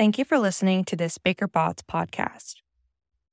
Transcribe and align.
Thank 0.00 0.16
you 0.16 0.24
for 0.24 0.38
listening 0.38 0.84
to 0.84 0.96
this 0.96 1.18
Baker 1.18 1.46
Botts 1.46 1.82
podcast. 1.82 2.54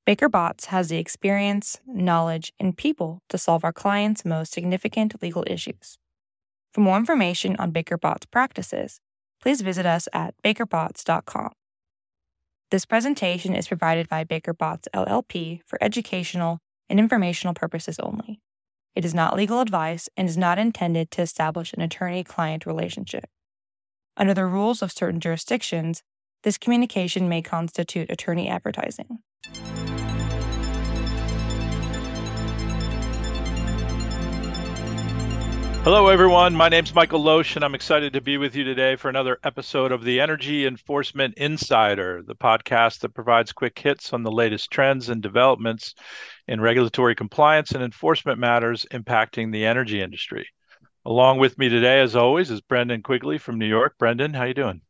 Baker 0.04 0.28
Botts 0.28 0.66
has 0.66 0.90
the 0.90 0.98
experience, 0.98 1.80
knowledge, 1.86 2.52
and 2.60 2.76
people 2.76 3.22
to 3.30 3.38
solve 3.38 3.64
our 3.64 3.72
clients' 3.72 4.26
most 4.26 4.52
significant 4.52 5.22
legal 5.22 5.44
issues. 5.46 5.96
For 6.74 6.82
more 6.82 6.98
information 6.98 7.56
on 7.56 7.70
Baker 7.70 7.96
Botts 7.96 8.26
practices, 8.26 9.00
please 9.40 9.62
visit 9.62 9.86
us 9.86 10.08
at 10.12 10.34
bakerbotts.com. 10.44 11.52
This 12.70 12.84
presentation 12.84 13.54
is 13.54 13.68
provided 13.68 14.06
by 14.06 14.24
Baker 14.24 14.52
Botts 14.52 14.88
LLP 14.92 15.62
for 15.64 15.82
educational 15.82 16.58
and 16.90 16.98
informational 16.98 17.54
purposes 17.54 17.98
only. 17.98 18.40
It 18.94 19.06
is 19.06 19.14
not 19.14 19.34
legal 19.34 19.62
advice 19.62 20.10
and 20.18 20.28
is 20.28 20.36
not 20.36 20.58
intended 20.58 21.10
to 21.12 21.22
establish 21.22 21.72
an 21.72 21.80
attorney 21.80 22.24
client 22.24 22.66
relationship. 22.66 23.24
Under 24.18 24.34
the 24.34 24.44
rules 24.44 24.82
of 24.82 24.92
certain 24.92 25.18
jurisdictions, 25.18 26.02
this 26.48 26.56
communication 26.56 27.28
may 27.28 27.42
constitute 27.42 28.08
attorney 28.08 28.48
advertising. 28.48 29.18
Hello, 35.84 36.08
everyone. 36.08 36.54
My 36.54 36.70
name 36.70 36.84
is 36.84 36.94
Michael 36.94 37.22
Loesch, 37.22 37.54
and 37.54 37.62
I'm 37.62 37.74
excited 37.74 38.14
to 38.14 38.22
be 38.22 38.38
with 38.38 38.56
you 38.56 38.64
today 38.64 38.96
for 38.96 39.10
another 39.10 39.38
episode 39.44 39.92
of 39.92 40.04
the 40.04 40.22
Energy 40.22 40.66
Enforcement 40.66 41.34
Insider, 41.36 42.22
the 42.26 42.34
podcast 42.34 43.00
that 43.00 43.10
provides 43.10 43.52
quick 43.52 43.78
hits 43.78 44.14
on 44.14 44.22
the 44.22 44.32
latest 44.32 44.70
trends 44.70 45.10
and 45.10 45.20
developments 45.20 45.94
in 46.46 46.62
regulatory 46.62 47.14
compliance 47.14 47.72
and 47.72 47.84
enforcement 47.84 48.38
matters 48.38 48.86
impacting 48.90 49.52
the 49.52 49.66
energy 49.66 50.00
industry. 50.00 50.48
Along 51.04 51.38
with 51.38 51.58
me 51.58 51.68
today, 51.68 52.00
as 52.00 52.16
always, 52.16 52.50
is 52.50 52.62
Brendan 52.62 53.02
Quigley 53.02 53.36
from 53.36 53.58
New 53.58 53.66
York. 53.66 53.96
Brendan, 53.98 54.32
how 54.32 54.44
are 54.44 54.48
you 54.48 54.54
doing? 54.54 54.80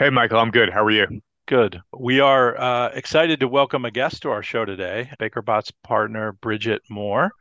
Hey, 0.00 0.10
Michael. 0.10 0.38
I'm 0.38 0.52
good. 0.52 0.70
How 0.70 0.84
are 0.84 0.92
you? 0.92 1.20
Good. 1.46 1.80
We 1.92 2.20
are 2.20 2.56
uh, 2.56 2.90
excited 2.90 3.40
to 3.40 3.48
welcome 3.48 3.84
a 3.84 3.90
guest 3.90 4.22
to 4.22 4.30
our 4.30 4.44
show 4.44 4.64
today, 4.64 5.10
Baker 5.18 5.42
Botts 5.42 5.72
partner 5.82 6.34
Bridget 6.34 6.82
Moore. 6.88 7.32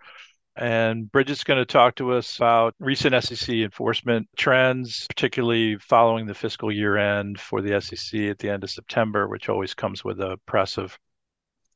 And 0.56 1.12
Bridget's 1.12 1.44
going 1.44 1.60
to 1.60 1.68
talk 1.68 1.94
to 1.98 2.14
us 2.14 2.38
about 2.38 2.74
recent 2.80 3.14
SEC 3.24 3.48
enforcement 3.58 4.28
trends, 4.38 5.06
particularly 5.08 5.78
following 5.78 6.26
the 6.26 6.34
fiscal 6.34 6.72
year 6.72 6.98
end 6.98 7.40
for 7.40 7.62
the 7.62 7.80
SEC 7.80 8.22
at 8.22 8.40
the 8.40 8.50
end 8.50 8.64
of 8.64 8.72
September, 8.72 9.28
which 9.28 9.50
always 9.50 9.76
comes 9.76 10.04
with 10.04 10.20
a 10.20 10.40
press 10.48 10.80
of 10.80 10.98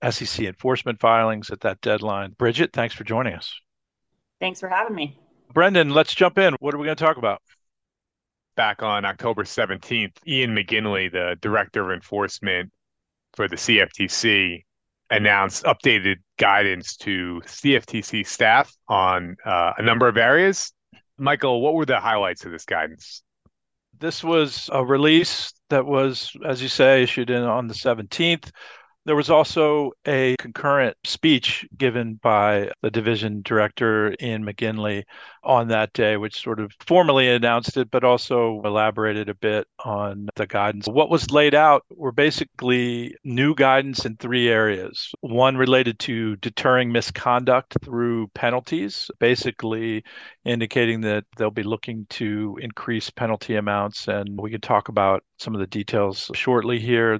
SEC 0.09 0.47
enforcement 0.47 0.99
filings 0.99 1.51
at 1.51 1.59
that 1.59 1.79
deadline. 1.81 2.31
Bridget, 2.39 2.73
thanks 2.73 2.95
for 2.95 3.03
joining 3.03 3.35
us. 3.35 3.53
Thanks 4.39 4.59
for 4.59 4.67
having 4.67 4.95
me. 4.95 5.19
Brendan, 5.53 5.91
let's 5.91 6.15
jump 6.15 6.39
in. 6.39 6.55
What 6.59 6.73
are 6.73 6.79
we 6.79 6.85
going 6.85 6.97
to 6.97 7.03
talk 7.03 7.17
about? 7.17 7.39
Back 8.55 8.83
on 8.83 9.05
October 9.05 9.43
17th, 9.43 10.17
Ian 10.27 10.55
McGinley, 10.55 11.11
the 11.11 11.37
director 11.41 11.89
of 11.89 11.95
enforcement 11.95 12.71
for 13.33 13.47
the 13.47 13.55
CFTC, 13.55 14.63
announced 15.09 15.63
updated 15.63 16.17
guidance 16.37 16.95
to 16.97 17.41
CFTC 17.45 18.25
staff 18.25 18.73
on 18.87 19.35
uh, 19.45 19.73
a 19.77 19.81
number 19.81 20.07
of 20.07 20.17
areas. 20.17 20.73
Michael, 21.17 21.61
what 21.61 21.75
were 21.75 21.85
the 21.85 21.99
highlights 21.99 22.45
of 22.45 22.51
this 22.51 22.65
guidance? 22.65 23.23
This 23.99 24.23
was 24.23 24.69
a 24.73 24.83
release 24.83 25.53
that 25.69 25.85
was, 25.85 26.31
as 26.45 26.61
you 26.61 26.67
say, 26.67 27.03
issued 27.03 27.29
in 27.29 27.43
on 27.43 27.67
the 27.67 27.73
17th. 27.73 28.49
There 29.05 29.15
was 29.15 29.31
also 29.31 29.93
a 30.05 30.35
concurrent 30.37 30.95
speech 31.03 31.67
given 31.75 32.19
by 32.21 32.71
the 32.83 32.91
division 32.91 33.41
director 33.43 34.15
Ian 34.21 34.45
McGinley 34.45 35.03
on 35.43 35.69
that 35.69 35.91
day, 35.93 36.17
which 36.17 36.39
sort 36.39 36.59
of 36.59 36.71
formally 36.85 37.27
announced 37.27 37.77
it, 37.77 37.89
but 37.89 38.03
also 38.03 38.61
elaborated 38.63 39.27
a 39.27 39.33
bit 39.33 39.65
on 39.83 40.29
the 40.35 40.45
guidance. 40.45 40.85
What 40.87 41.09
was 41.09 41.31
laid 41.31 41.55
out 41.55 41.83
were 41.89 42.11
basically 42.11 43.15
new 43.23 43.55
guidance 43.55 44.05
in 44.05 44.17
three 44.17 44.49
areas. 44.49 45.11
One 45.21 45.57
related 45.57 45.97
to 45.99 46.35
deterring 46.35 46.91
misconduct 46.91 47.77
through 47.83 48.27
penalties, 48.35 49.09
basically 49.19 50.03
indicating 50.45 51.01
that 51.01 51.25
they'll 51.37 51.49
be 51.49 51.63
looking 51.63 52.05
to 52.11 52.59
increase 52.61 53.09
penalty 53.09 53.55
amounts. 53.55 54.07
And 54.07 54.39
we 54.39 54.51
can 54.51 54.61
talk 54.61 54.89
about 54.89 55.23
some 55.39 55.55
of 55.55 55.59
the 55.59 55.65
details 55.67 56.29
shortly 56.35 56.79
here. 56.79 57.19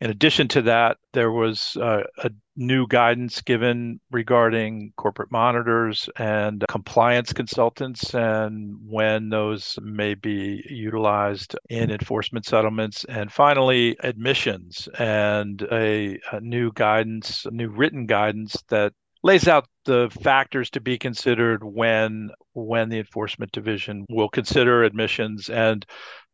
In 0.00 0.10
addition 0.10 0.46
to 0.48 0.62
that, 0.62 0.98
there 1.14 1.30
was 1.32 1.76
uh, 1.80 2.02
a 2.18 2.30
new 2.54 2.86
guidance 2.86 3.40
given 3.40 3.98
regarding 4.10 4.92
corporate 4.96 5.32
monitors 5.32 6.08
and 6.18 6.62
compliance 6.68 7.32
consultants 7.32 8.14
and 8.14 8.76
when 8.86 9.30
those 9.30 9.78
may 9.80 10.14
be 10.14 10.62
utilized 10.68 11.56
in 11.70 11.90
enforcement 11.90 12.44
settlements. 12.44 13.04
And 13.04 13.32
finally, 13.32 13.96
admissions 14.00 14.86
and 14.98 15.62
a, 15.72 16.18
a 16.30 16.40
new 16.40 16.72
guidance, 16.72 17.46
a 17.46 17.50
new 17.50 17.68
written 17.68 18.04
guidance 18.06 18.62
that 18.68 18.92
lays 19.22 19.48
out 19.48 19.66
the 19.86 20.10
factors 20.22 20.68
to 20.70 20.80
be 20.80 20.98
considered 20.98 21.64
when 21.64 22.30
when 22.52 22.88
the 22.88 22.98
enforcement 22.98 23.50
division 23.52 24.04
will 24.08 24.28
consider 24.28 24.84
admissions 24.84 25.48
and 25.48 25.84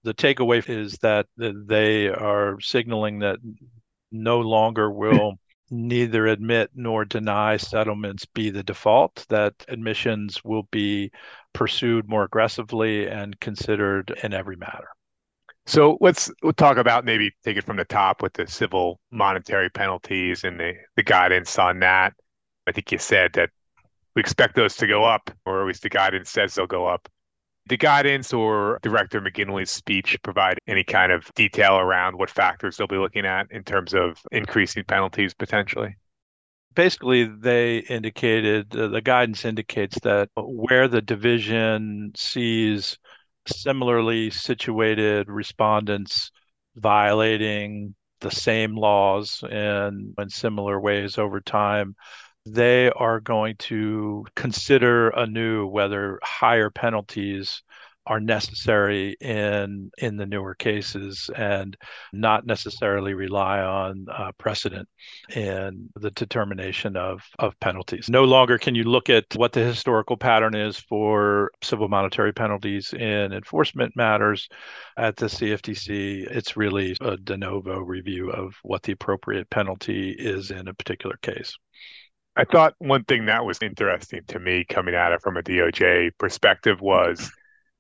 the 0.04 0.14
takeaway 0.14 0.68
is 0.68 0.98
that 0.98 1.26
they 1.36 2.08
are 2.08 2.60
signaling 2.60 3.20
that 3.20 3.38
no 4.10 4.40
longer 4.40 4.90
will 4.90 5.34
neither 5.70 6.26
admit 6.26 6.70
nor 6.74 7.04
deny 7.04 7.56
settlements 7.56 8.26
be 8.26 8.50
the 8.50 8.62
default, 8.62 9.24
that 9.30 9.54
admissions 9.68 10.44
will 10.44 10.64
be 10.70 11.10
pursued 11.54 12.08
more 12.08 12.24
aggressively 12.24 13.08
and 13.08 13.38
considered 13.40 14.12
in 14.22 14.34
every 14.34 14.56
matter. 14.56 14.88
So 15.64 15.96
let's 16.00 16.30
we'll 16.42 16.52
talk 16.52 16.76
about 16.76 17.04
maybe 17.04 17.30
take 17.44 17.56
it 17.56 17.64
from 17.64 17.76
the 17.76 17.84
top 17.84 18.20
with 18.20 18.32
the 18.34 18.46
civil 18.46 18.98
monetary 19.12 19.70
penalties 19.70 20.44
and 20.44 20.58
the, 20.58 20.74
the 20.96 21.04
guidance 21.04 21.58
on 21.58 21.78
that. 21.80 22.14
I 22.66 22.72
think 22.72 22.90
you 22.90 22.98
said 22.98 23.32
that 23.34 23.50
we 24.14 24.20
expect 24.20 24.56
those 24.56 24.76
to 24.76 24.86
go 24.86 25.04
up, 25.04 25.30
or 25.46 25.62
at 25.62 25.66
least 25.66 25.82
the 25.82 25.88
guidance 25.88 26.30
says 26.30 26.54
they'll 26.54 26.66
go 26.66 26.86
up 26.86 27.08
the 27.66 27.76
guidance 27.76 28.32
or 28.32 28.78
Director 28.82 29.20
McGinley's 29.20 29.70
speech 29.70 30.16
provide 30.22 30.58
any 30.66 30.84
kind 30.84 31.12
of 31.12 31.30
detail 31.34 31.78
around 31.78 32.18
what 32.18 32.30
factors 32.30 32.76
they'll 32.76 32.86
be 32.86 32.96
looking 32.96 33.24
at 33.24 33.50
in 33.50 33.62
terms 33.62 33.94
of 33.94 34.20
increasing 34.32 34.84
penalties 34.84 35.34
potentially? 35.34 35.96
Basically, 36.74 37.24
they 37.24 37.78
indicated 37.78 38.74
uh, 38.74 38.88
the 38.88 39.02
guidance 39.02 39.44
indicates 39.44 39.98
that 40.00 40.30
where 40.34 40.88
the 40.88 41.02
division 41.02 42.12
sees 42.16 42.98
similarly 43.46 44.30
situated 44.30 45.28
respondents 45.28 46.30
violating 46.76 47.94
the 48.20 48.30
same 48.30 48.74
laws 48.74 49.42
in, 49.50 50.14
in 50.16 50.30
similar 50.30 50.80
ways 50.80 51.18
over 51.18 51.40
time, 51.40 51.94
they 52.44 52.91
are 52.91 53.20
going 53.20 53.56
to 53.56 54.26
consider 54.34 55.10
anew 55.10 55.66
whether 55.66 56.19
higher 56.22 56.70
penalties 56.70 57.62
are 58.06 58.20
necessary 58.20 59.16
in 59.20 59.91
in 59.98 60.16
the 60.16 60.26
newer 60.26 60.54
cases 60.54 61.31
and 61.36 61.76
not 62.12 62.44
necessarily 62.44 63.14
rely 63.14 63.60
on 63.60 64.06
uh, 64.10 64.32
precedent 64.38 64.88
in 65.34 65.88
the 65.94 66.10
determination 66.10 66.97
of 66.97 67.22
of 67.38 67.58
penalties. 67.60 68.08
No 68.08 68.25
longer 68.25 68.58
can 68.58 68.75
you 68.75 68.84
look 68.84 69.08
at 69.08 69.25
what 69.36 69.52
the 69.52 69.64
historical 69.64 70.16
pattern 70.16 70.54
is 70.54 70.76
for 70.76 71.52
civil 71.62 71.88
monetary 71.88 72.32
penalties 72.32 72.92
in 72.92 73.32
enforcement 73.32 73.94
matters 73.94 74.48
at 74.97 75.16
the 75.16 75.26
CFTC. 75.26 76.26
It's 76.28 76.56
really 76.56 76.97
a 77.00 77.16
de 77.16 77.36
novo 77.36 77.78
review 77.78 78.31
of 78.31 78.56
what 78.62 78.82
the 78.82 78.92
appropriate 78.92 79.48
penalty 79.48 80.10
is 80.10 80.50
in 80.50 80.66
a 80.66 80.75
particular 80.75 81.16
case. 81.22 81.56
I 82.34 82.44
thought 82.44 82.75
one 82.78 83.04
thing 83.04 83.26
that 83.26 83.44
was 83.44 83.59
interesting 83.60 84.22
to 84.28 84.38
me 84.38 84.65
coming 84.65 84.94
at 84.94 85.12
it 85.12 85.20
from 85.20 85.37
a 85.37 85.43
DOJ 85.43 86.12
perspective 86.19 86.81
was 86.81 87.31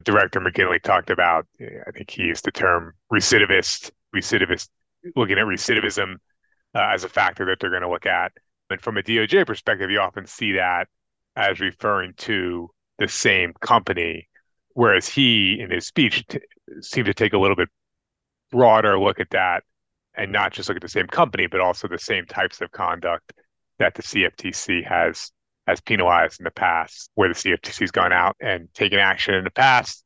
Director 0.04 0.40
McGinley 0.40 0.82
talked 0.82 1.08
about, 1.08 1.46
I 1.60 1.90
think 1.92 2.10
he 2.10 2.24
used 2.24 2.44
the 2.44 2.50
term 2.50 2.92
recidivist, 3.10 3.90
recidivist, 4.14 4.68
looking 5.16 5.38
at 5.38 5.46
recidivism 5.46 6.16
uh, 6.74 6.88
as 6.92 7.04
a 7.04 7.08
factor 7.08 7.46
that 7.46 7.60
they're 7.60 7.70
going 7.70 7.82
to 7.82 7.90
look 7.90 8.04
at. 8.04 8.32
And 8.68 8.80
from 8.80 8.98
a 8.98 9.02
DOJ 9.02 9.46
perspective, 9.46 9.90
you 9.90 10.00
often 10.00 10.26
see 10.26 10.52
that 10.52 10.86
as 11.34 11.60
referring 11.60 12.12
to 12.18 12.68
the 12.98 13.08
same 13.08 13.54
company, 13.60 14.28
whereas 14.74 15.08
he, 15.08 15.58
in 15.60 15.70
his 15.70 15.86
speech, 15.86 16.26
t- 16.26 16.40
seemed 16.80 17.06
to 17.06 17.14
take 17.14 17.32
a 17.32 17.38
little 17.38 17.56
bit 17.56 17.68
broader 18.50 18.98
look 18.98 19.18
at 19.18 19.30
that 19.30 19.64
and 20.14 20.30
not 20.30 20.52
just 20.52 20.68
look 20.68 20.76
at 20.76 20.82
the 20.82 20.88
same 20.88 21.06
company, 21.06 21.46
but 21.46 21.60
also 21.60 21.88
the 21.88 21.98
same 21.98 22.26
types 22.26 22.60
of 22.60 22.70
conduct 22.70 23.32
that 23.82 23.94
the 23.94 24.02
CFTC 24.02 24.86
has 24.86 25.32
has 25.66 25.80
penalized 25.80 26.40
in 26.40 26.44
the 26.44 26.52
past, 26.52 27.10
where 27.14 27.28
the 27.28 27.34
CFTC 27.34 27.80
has 27.80 27.90
gone 27.90 28.12
out 28.12 28.36
and 28.40 28.72
taken 28.74 28.98
action 28.98 29.34
in 29.34 29.44
the 29.44 29.50
past 29.50 30.04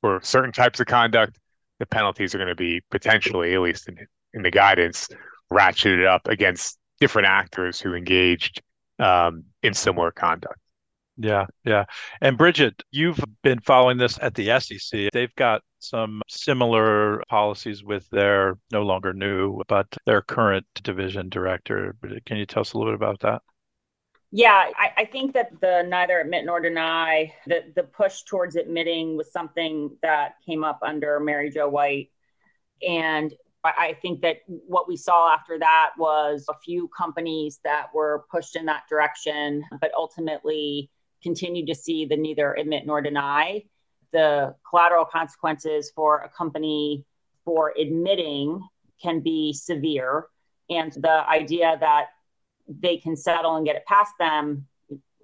for 0.00 0.20
certain 0.22 0.52
types 0.52 0.80
of 0.80 0.86
conduct. 0.86 1.38
The 1.78 1.86
penalties 1.86 2.34
are 2.34 2.38
going 2.38 2.48
to 2.48 2.54
be 2.54 2.82
potentially, 2.90 3.54
at 3.54 3.60
least 3.60 3.88
in, 3.88 3.98
in 4.34 4.42
the 4.42 4.50
guidance, 4.50 5.08
ratcheted 5.52 6.06
up 6.06 6.26
against 6.26 6.78
different 7.00 7.28
actors 7.28 7.80
who 7.80 7.94
engaged 7.94 8.62
um, 8.98 9.44
in 9.62 9.74
similar 9.74 10.10
conduct. 10.10 10.58
Yeah, 11.20 11.46
yeah. 11.64 11.84
And 12.20 12.38
Bridget, 12.38 12.80
you've 12.92 13.18
been 13.42 13.58
following 13.60 13.98
this 13.98 14.18
at 14.22 14.34
the 14.34 14.58
SEC. 14.60 15.10
They've 15.12 15.34
got 15.34 15.62
some 15.80 16.22
similar 16.28 17.24
policies 17.28 17.82
with 17.82 18.08
their 18.10 18.56
no 18.72 18.82
longer 18.82 19.12
new, 19.12 19.60
but 19.66 19.86
their 20.06 20.22
current 20.22 20.64
division 20.82 21.28
director. 21.28 21.96
Can 22.24 22.36
you 22.36 22.46
tell 22.46 22.60
us 22.60 22.72
a 22.72 22.78
little 22.78 22.92
bit 22.92 23.00
about 23.00 23.20
that? 23.20 23.42
Yeah, 24.30 24.70
I, 24.76 24.92
I, 24.98 25.04
think 25.06 25.32
that 25.34 25.58
the 25.60 25.84
neither 25.88 26.20
admit 26.20 26.44
nor 26.44 26.60
deny, 26.60 27.32
the, 27.46 27.64
the 27.74 27.82
push 27.82 28.24
towards 28.24 28.56
admitting 28.56 29.16
was 29.16 29.32
something 29.32 29.96
that 30.02 30.34
came 30.44 30.64
up 30.64 30.80
under 30.82 31.18
Mary 31.18 31.50
Jo 31.50 31.66
White. 31.66 32.10
And 32.86 33.32
I 33.64 33.96
think 34.02 34.20
that 34.20 34.36
what 34.46 34.86
we 34.86 34.96
saw 34.96 35.34
after 35.34 35.58
that 35.58 35.90
was 35.98 36.44
a 36.48 36.54
few 36.64 36.88
companies 36.88 37.58
that 37.64 37.86
were 37.92 38.24
pushed 38.30 38.54
in 38.54 38.66
that 38.66 38.84
direction, 38.88 39.64
but 39.80 39.90
ultimately 39.96 40.90
continued 41.22 41.66
to 41.66 41.74
see 41.74 42.06
the 42.06 42.16
neither 42.16 42.54
admit 42.54 42.86
nor 42.86 43.00
deny. 43.00 43.64
The 44.12 44.54
collateral 44.68 45.04
consequences 45.04 45.90
for 45.94 46.20
a 46.20 46.28
company 46.28 47.04
for 47.44 47.74
admitting 47.78 48.66
can 49.02 49.20
be 49.20 49.52
severe. 49.52 50.26
And 50.70 50.92
the 50.92 51.24
idea 51.28 51.76
that 51.80 52.06
they 52.68 52.98
can 52.98 53.16
settle 53.16 53.56
and 53.56 53.66
get 53.66 53.76
it 53.76 53.86
past 53.86 54.12
them 54.18 54.66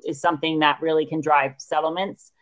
is 0.04 0.20
something 0.20 0.60
that 0.60 0.80
really 0.80 1.06
can 1.06 1.20
drive 1.20 1.54
settlements 1.58 2.32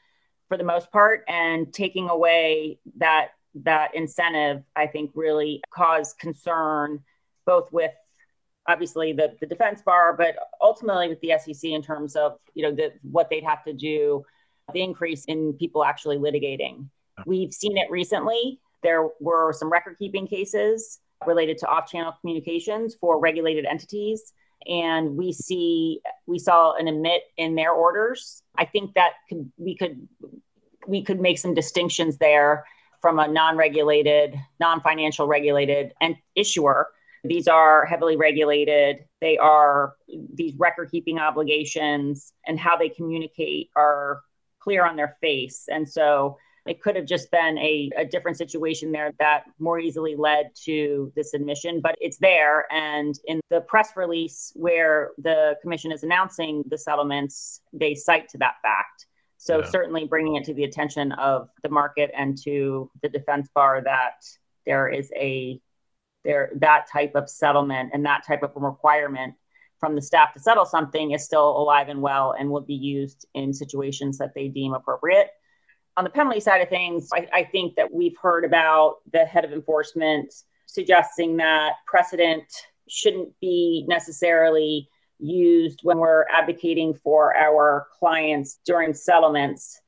for 0.48 0.56
the 0.56 0.64
most 0.64 0.90
part. 0.92 1.24
And 1.28 1.72
taking 1.72 2.08
away 2.08 2.78
that 2.98 3.28
that 3.54 3.94
incentive, 3.94 4.62
I 4.74 4.86
think, 4.86 5.10
really 5.14 5.62
caused 5.70 6.18
concern 6.18 7.00
both 7.44 7.72
with 7.72 7.90
obviously 8.68 9.12
the, 9.12 9.34
the 9.40 9.46
defense 9.46 9.82
bar, 9.82 10.14
but 10.16 10.36
ultimately 10.60 11.08
with 11.08 11.20
the 11.20 11.32
SEC 11.38 11.70
in 11.70 11.82
terms 11.82 12.16
of 12.16 12.38
you 12.54 12.62
know 12.62 12.74
the, 12.74 12.92
what 13.02 13.28
they'd 13.30 13.44
have 13.44 13.64
to 13.64 13.72
do, 13.72 14.24
the 14.72 14.82
increase 14.82 15.24
in 15.26 15.52
people 15.54 15.84
actually 15.84 16.18
litigating. 16.18 16.86
We've 17.26 17.52
seen 17.52 17.76
it 17.76 17.90
recently. 17.90 18.60
There 18.82 19.08
were 19.20 19.52
some 19.52 19.70
record 19.70 19.96
keeping 19.98 20.26
cases 20.26 21.00
related 21.26 21.58
to 21.58 21.66
off-channel 21.66 22.14
communications 22.20 22.96
for 23.00 23.20
regulated 23.20 23.64
entities 23.64 24.32
and 24.66 25.16
we 25.16 25.32
see 25.32 26.00
we 26.26 26.38
saw 26.38 26.74
an 26.74 26.88
admit 26.88 27.22
in 27.36 27.54
their 27.54 27.72
orders 27.72 28.42
i 28.56 28.64
think 28.64 28.94
that 28.94 29.12
could, 29.28 29.50
we 29.56 29.76
could 29.76 30.08
we 30.86 31.02
could 31.02 31.20
make 31.20 31.38
some 31.38 31.54
distinctions 31.54 32.18
there 32.18 32.64
from 33.00 33.18
a 33.18 33.26
non-regulated 33.26 34.34
non-financial 34.60 35.26
regulated 35.26 35.92
and 36.00 36.16
issuer 36.34 36.88
these 37.24 37.48
are 37.48 37.84
heavily 37.86 38.16
regulated 38.16 39.04
they 39.20 39.38
are 39.38 39.94
these 40.34 40.54
record 40.56 40.90
keeping 40.90 41.18
obligations 41.18 42.32
and 42.46 42.58
how 42.58 42.76
they 42.76 42.88
communicate 42.88 43.70
are 43.76 44.20
clear 44.60 44.84
on 44.84 44.96
their 44.96 45.16
face 45.20 45.68
and 45.68 45.88
so 45.88 46.36
it 46.66 46.80
could 46.80 46.94
have 46.94 47.06
just 47.06 47.30
been 47.30 47.58
a, 47.58 47.90
a 47.96 48.04
different 48.04 48.38
situation 48.38 48.92
there 48.92 49.12
that 49.18 49.44
more 49.58 49.80
easily 49.80 50.14
led 50.14 50.50
to 50.64 51.12
this 51.16 51.34
admission, 51.34 51.80
but 51.80 51.96
it's 52.00 52.18
there. 52.18 52.72
And 52.72 53.18
in 53.24 53.40
the 53.50 53.62
press 53.62 53.90
release 53.96 54.52
where 54.54 55.10
the 55.18 55.56
commission 55.60 55.90
is 55.90 56.04
announcing 56.04 56.62
the 56.68 56.78
settlements, 56.78 57.60
they 57.72 57.94
cite 57.94 58.28
to 58.30 58.38
that 58.38 58.54
fact. 58.62 59.06
So 59.38 59.58
yeah. 59.58 59.70
certainly 59.70 60.04
bringing 60.04 60.36
it 60.36 60.44
to 60.44 60.54
the 60.54 60.62
attention 60.62 61.10
of 61.12 61.48
the 61.64 61.68
market 61.68 62.12
and 62.16 62.38
to 62.44 62.88
the 63.02 63.08
defense 63.08 63.48
bar 63.52 63.82
that 63.82 64.24
there 64.64 64.88
is 64.88 65.10
a 65.16 65.60
there 66.24 66.50
that 66.56 66.86
type 66.92 67.14
of 67.14 67.28
settlement 67.28 67.90
and 67.92 68.04
that 68.06 68.24
type 68.26 68.42
of 68.42 68.52
requirement 68.56 69.34
from 69.78 69.94
the 69.94 70.02
staff 70.02 70.32
to 70.32 70.40
settle 70.40 70.64
something 70.64 71.10
is 71.10 71.24
still 71.24 71.56
alive 71.56 71.88
and 71.88 72.00
well 72.00 72.34
and 72.38 72.48
will 72.50 72.60
be 72.60 72.74
used 72.74 73.26
in 73.34 73.52
situations 73.52 74.18
that 74.18 74.32
they 74.34 74.48
deem 74.48 74.74
appropriate 74.74 75.30
on 75.96 76.04
the 76.04 76.10
penalty 76.10 76.40
side 76.40 76.60
of 76.60 76.68
things, 76.68 77.08
I, 77.12 77.28
I, 77.32 77.44
think 77.44 77.76
that 77.76 77.92
we've 77.92 78.16
heard 78.20 78.44
about 78.44 78.96
the 79.12 79.24
head 79.24 79.44
of 79.44 79.52
enforcement 79.52 80.32
suggesting 80.66 81.36
that 81.36 81.72
precedent 81.86 82.44
shouldn't 82.88 83.28
be 83.40 83.84
necessarily 83.88 84.88
used 85.18 85.80
when 85.82 85.98
we're 85.98 86.24
advocating 86.32 86.94
for 86.94 87.36
our 87.36 87.86
clients 87.98 88.58
during 88.64 88.94
settlements. 88.94 89.80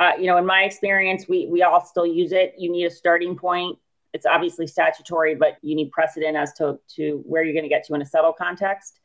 Uh, 0.00 0.12
you 0.18 0.26
know, 0.26 0.38
in 0.38 0.46
my 0.46 0.62
experience, 0.62 1.28
we 1.28 1.46
we 1.46 1.62
all 1.62 1.84
still 1.84 2.06
use 2.06 2.32
it. 2.32 2.54
You 2.58 2.72
need 2.72 2.86
a 2.86 2.90
starting 2.90 3.36
point. 3.36 3.78
It's 4.14 4.24
obviously 4.24 4.66
statutory, 4.66 5.34
but 5.34 5.58
you 5.60 5.74
need 5.74 5.90
precedent 5.90 6.36
as 6.36 6.54
to 6.54 6.78
to 6.96 7.22
where 7.26 7.44
you're 7.44 7.52
going 7.52 7.64
to 7.64 7.68
get 7.68 7.84
to 7.86 7.94
in 7.94 8.00
a 8.00 8.06
settle 8.06 8.32
context. 8.32 9.00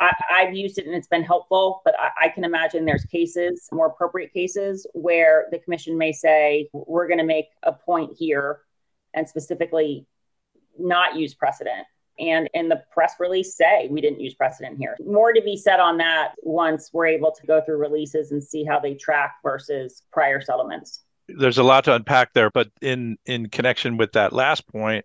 I, 0.00 0.44
have 0.44 0.54
used 0.54 0.78
it 0.78 0.86
and 0.86 0.94
it's 0.94 1.08
been 1.08 1.24
helpful, 1.24 1.82
but 1.84 1.94
I, 1.98 2.26
I, 2.26 2.28
can 2.28 2.44
imagine 2.44 2.84
there's 2.84 3.04
cases, 3.04 3.68
more 3.72 3.86
appropriate 3.86 4.32
cases, 4.32 4.86
where 4.92 5.46
the 5.50 5.58
commission 5.58 5.98
may 5.98 6.12
say, 6.12 6.68
we're 6.72 7.08
going 7.08 7.18
to 7.18 7.24
make 7.24 7.46
a 7.64 7.72
point 7.72 8.16
here 8.16 8.60
and 9.14 9.28
specifically 9.28 10.06
not 10.78 11.16
use 11.16 11.34
precedent. 11.34 11.86
And 12.18 12.48
in 12.54 12.68
the 12.68 12.82
press 12.92 13.14
release, 13.20 13.56
say 13.56 13.88
we 13.90 14.00
didn't 14.00 14.20
use 14.20 14.34
precedent 14.34 14.78
here. 14.78 14.96
More 15.04 15.32
to 15.32 15.42
be 15.42 15.56
said 15.56 15.80
on 15.80 15.98
that 15.98 16.32
once 16.42 16.90
we're 16.92 17.06
able 17.06 17.32
to 17.32 17.46
go 17.46 17.60
through 17.60 17.76
releases 17.76 18.32
and 18.32 18.42
see 18.42 18.64
how 18.64 18.80
they 18.80 18.94
track 18.94 19.36
versus 19.42 20.02
prior 20.12 20.40
settlements. 20.40 21.02
There's 21.28 21.58
a 21.58 21.62
lot 21.62 21.84
to 21.84 21.94
unpack 21.94 22.32
there, 22.32 22.50
but 22.50 22.70
in 22.80 23.18
in 23.26 23.48
connection 23.48 23.96
with 23.96 24.12
that 24.12 24.32
last 24.32 24.66
point, 24.66 25.04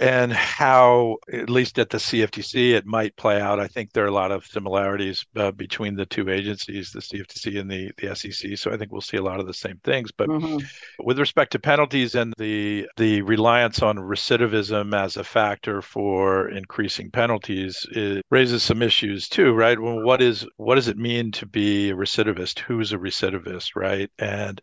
and 0.00 0.32
how, 0.32 1.18
at 1.32 1.50
least 1.50 1.78
at 1.78 1.90
the 1.90 1.98
CFTC, 1.98 2.72
it 2.72 2.86
might 2.86 3.14
play 3.16 3.40
out. 3.40 3.60
I 3.60 3.68
think 3.68 3.92
there 3.92 4.04
are 4.04 4.08
a 4.08 4.12
lot 4.12 4.32
of 4.32 4.46
similarities 4.46 5.24
uh, 5.36 5.50
between 5.52 5.96
the 5.96 6.06
two 6.06 6.30
agencies, 6.30 6.92
the 6.92 7.00
CFTC 7.00 7.60
and 7.60 7.70
the, 7.70 7.90
the 7.98 8.14
SEC. 8.16 8.56
So 8.56 8.72
I 8.72 8.78
think 8.78 8.90
we'll 8.90 9.02
see 9.02 9.18
a 9.18 9.22
lot 9.22 9.38
of 9.38 9.46
the 9.46 9.52
same 9.52 9.78
things. 9.84 10.10
But 10.10 10.28
mm-hmm. 10.28 10.58
with 11.04 11.18
respect 11.18 11.52
to 11.52 11.58
penalties 11.58 12.14
and 12.14 12.32
the 12.38 12.88
the 12.96 13.20
reliance 13.22 13.82
on 13.82 13.98
recidivism 13.98 14.94
as 14.94 15.16
a 15.16 15.24
factor 15.24 15.82
for 15.82 16.48
increasing 16.48 17.10
penalties, 17.10 17.86
it 17.90 18.24
raises 18.30 18.62
some 18.62 18.80
issues 18.80 19.28
too, 19.28 19.52
right? 19.52 19.78
Well, 19.78 20.02
what 20.02 20.22
is 20.22 20.46
what 20.56 20.76
does 20.76 20.88
it 20.88 20.96
mean 20.96 21.32
to 21.32 21.46
be 21.46 21.90
a 21.90 21.94
recidivist? 21.94 22.60
Who's 22.60 22.92
a 22.92 22.98
recidivist, 22.98 23.76
right? 23.76 24.10
And 24.18 24.60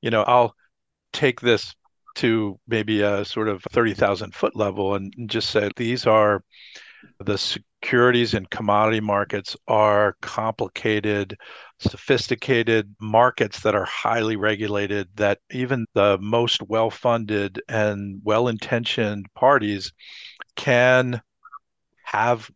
you 0.00 0.10
know, 0.10 0.22
I'll 0.22 0.56
take 1.12 1.40
this 1.40 1.72
to 2.16 2.58
maybe 2.66 3.02
a 3.02 3.24
sort 3.24 3.48
of 3.48 3.62
30,000 3.70 4.34
foot 4.34 4.56
level 4.56 4.94
and 4.94 5.12
just 5.26 5.50
say 5.50 5.70
these 5.76 6.06
are 6.06 6.42
the 7.20 7.36
securities 7.36 8.34
and 8.34 8.48
commodity 8.50 9.00
markets 9.00 9.56
are 9.66 10.16
complicated, 10.20 11.36
sophisticated 11.78 12.94
markets 13.00 13.60
that 13.60 13.74
are 13.74 13.84
highly 13.84 14.36
regulated, 14.36 15.08
that 15.16 15.38
even 15.50 15.84
the 15.94 16.18
most 16.20 16.62
well 16.62 16.90
funded 16.90 17.60
and 17.68 18.20
well 18.24 18.48
intentioned 18.48 19.26
parties 19.34 19.92
can 20.56 21.20
have 22.04 22.50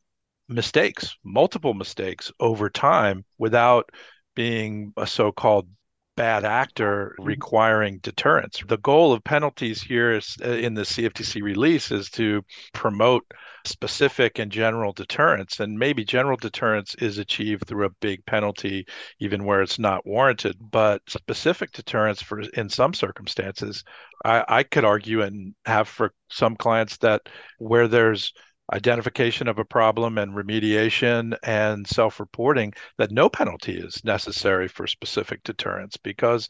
mistakes, 0.48 1.16
multiple 1.24 1.74
mistakes 1.74 2.30
over 2.38 2.70
time 2.70 3.24
without 3.38 3.90
being 4.34 4.92
a 4.96 5.06
so 5.06 5.32
called 5.32 5.68
bad 6.16 6.44
actor 6.44 7.14
mm-hmm. 7.18 7.28
requiring 7.28 7.98
deterrence. 7.98 8.62
The 8.66 8.78
goal 8.78 9.12
of 9.12 9.22
penalties 9.24 9.82
here 9.82 10.12
is 10.12 10.36
uh, 10.44 10.48
in 10.48 10.74
the 10.74 10.82
CFTC 10.82 11.42
release 11.42 11.90
is 11.90 12.10
to 12.10 12.42
promote 12.72 13.24
specific 13.64 14.38
and 14.38 14.50
general 14.50 14.92
deterrence. 14.92 15.60
And 15.60 15.78
maybe 15.78 16.04
general 16.04 16.36
deterrence 16.36 16.94
is 16.96 17.18
achieved 17.18 17.66
through 17.66 17.86
a 17.86 17.90
big 18.00 18.24
penalty, 18.26 18.86
even 19.20 19.44
where 19.44 19.62
it's 19.62 19.78
not 19.78 20.06
warranted. 20.06 20.56
But 20.60 21.02
specific 21.08 21.72
deterrence 21.72 22.22
for 22.22 22.40
in 22.40 22.68
some 22.68 22.94
circumstances, 22.94 23.84
I, 24.24 24.44
I 24.48 24.62
could 24.62 24.84
argue 24.84 25.22
and 25.22 25.54
have 25.66 25.88
for 25.88 26.12
some 26.30 26.56
clients 26.56 26.96
that 26.98 27.28
where 27.58 27.88
there's 27.88 28.32
identification 28.72 29.46
of 29.46 29.58
a 29.58 29.64
problem 29.64 30.18
and 30.18 30.32
remediation 30.32 31.36
and 31.44 31.86
self-reporting 31.86 32.72
that 32.98 33.12
no 33.12 33.28
penalty 33.28 33.78
is 33.78 34.02
necessary 34.04 34.66
for 34.66 34.86
specific 34.86 35.42
deterrence 35.44 35.96
because 35.96 36.48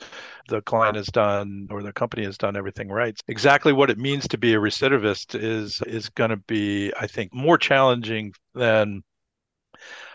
the 0.49 0.63
client 0.63 0.97
has 0.97 1.09
done 1.09 1.67
or 1.71 1.83
the 1.83 1.93
company 1.93 2.25
has 2.25 2.39
done 2.39 2.57
everything 2.57 2.89
right. 2.89 3.21
Exactly 3.29 3.73
what 3.73 3.91
it 3.91 3.99
means 3.99 4.27
to 4.29 4.39
be 4.39 4.55
a 4.55 4.59
recidivist 4.59 5.39
is 5.39 5.83
is 5.87 6.09
going 6.11 6.31
to 6.31 6.37
be 6.37 6.93
i 6.99 7.07
think 7.07 7.35
more 7.35 7.59
challenging 7.59 8.33
than 8.55 9.03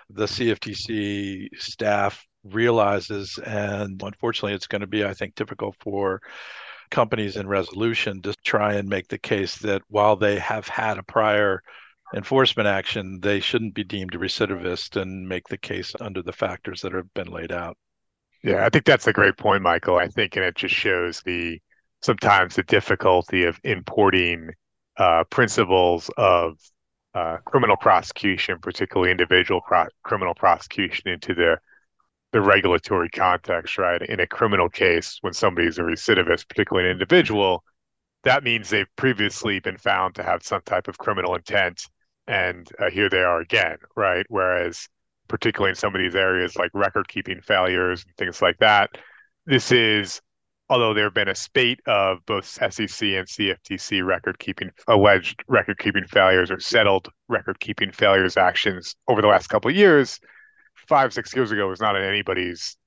the 0.10 0.26
cftc 0.26 1.48
staff 1.58 2.26
realizes. 2.44 3.38
And 3.46 4.02
unfortunately 4.02 4.54
it's 4.54 4.68
going 4.68 4.82
to 4.82 4.88
be 4.88 5.06
i 5.06 5.14
think 5.14 5.36
difficult 5.36 5.76
for 5.80 6.22
companies 6.90 7.38
in 7.38 7.48
resolution 7.48 8.22
to 8.22 8.34
try 8.44 8.74
and 8.74 8.90
make 8.90 9.08
the 9.08 9.18
case 9.18 9.58
that 9.60 9.82
while 9.88 10.16
they 10.16 10.38
have 10.40 10.68
had 10.68 10.98
a 10.98 11.04
prior 11.04 11.62
enforcement 12.14 12.68
action, 12.68 13.20
they 13.22 13.40
shouldn't 13.40 13.74
be 13.74 13.84
deemed 13.84 14.16
a 14.16 14.18
recidivist 14.18 15.00
and 15.00 15.28
make 15.28 15.48
the 15.48 15.58
case 15.58 15.94
under 16.00 16.22
the 16.22 16.34
factors 16.34 16.82
that 16.82 16.94
have 16.94 17.14
been 17.14 17.28
laid 17.28 17.52
out. 17.52 17.78
Yeah, 18.44 18.66
I 18.66 18.70
think 18.70 18.86
that's 18.86 19.08
a 19.08 19.14
great 19.14 19.38
point, 19.38 19.62
Michael. 19.62 19.98
I 19.98 20.08
think, 20.08 20.36
and 20.36 20.44
it 20.44 20.56
just 20.56 20.74
shows 20.74 21.22
the 21.22 21.60
sometimes 22.02 22.56
the 22.56 22.64
difficulty 22.64 23.44
of 23.44 23.60
importing 23.64 24.50
uh, 24.98 25.24
principles 25.26 26.10
of 26.18 26.58
uh, 27.14 27.38
criminal 27.46 27.78
prosecution, 27.78 28.58
particularly 28.60 29.12
individual 29.12 29.62
pro- 29.62 29.88
criminal 30.04 30.34
prosecution, 30.34 31.10
into 31.10 31.34
the 31.34 31.58
the 32.32 32.42
regulatory 32.42 33.10
context, 33.10 33.78
right? 33.78 34.02
In 34.02 34.22
a 34.22 34.28
criminal 34.28 34.70
case, 34.70 35.18
when 35.20 35.34
somebody's 35.34 35.78
a 35.78 35.82
recidivist, 35.82 36.48
particularly 36.48 36.88
an 36.88 36.94
individual, 36.94 37.64
that 38.24 38.44
means 38.44 38.70
they've 38.70 38.96
previously 38.96 39.60
been 39.60 39.78
found 39.78 40.16
to 40.16 40.24
have 40.24 40.42
some 40.42 40.62
type 40.66 40.88
of 40.88 40.98
criminal 40.98 41.36
intent. 41.36 41.82
And 42.28 42.68
uh, 42.80 42.90
here 42.90 43.10
they 43.10 43.22
are 43.22 43.42
again, 43.42 43.78
right? 43.96 44.26
Whereas, 44.30 44.88
particularly 45.28 45.72
in 45.72 45.76
some 45.76 45.96
of 45.96 46.02
these 46.02 46.16
areas 46.16 46.56
like 46.56 46.72
record 46.74 47.08
keeping 47.08 47.42
failures 47.42 48.04
and 48.06 48.16
things 48.16 48.42
like 48.42 48.58
that, 48.60 48.92
this 49.46 49.72
is, 49.72 50.22
although 50.70 50.94
there 50.94 51.06
have 51.06 51.14
been 51.14 51.28
a 51.28 51.36
spate 51.36 51.80
of 51.88 52.20
both 52.26 52.46
SEC 52.46 53.02
and 53.02 53.28
CFTC 53.28 54.06
record 54.06 54.40
keeping, 54.40 54.72
alleged 54.88 55.44
record 55.48 55.80
keeping 55.80 56.06
failures 56.06 56.52
or 56.52 56.60
settled 56.60 57.10
record 57.28 57.60
keeping 57.60 57.92
failures 57.92 58.38
actions 58.38 58.96
over 59.08 59.22
the 59.22 59.28
last 59.28 59.48
couple 59.48 59.70
of 59.70 59.76
years, 59.76 60.20
five, 60.88 61.14
six 61.14 61.36
years 61.36 61.52
ago 61.52 61.68
was 61.68 61.82
not 61.82 61.96
on 61.96 62.04
anybody's 62.04 62.78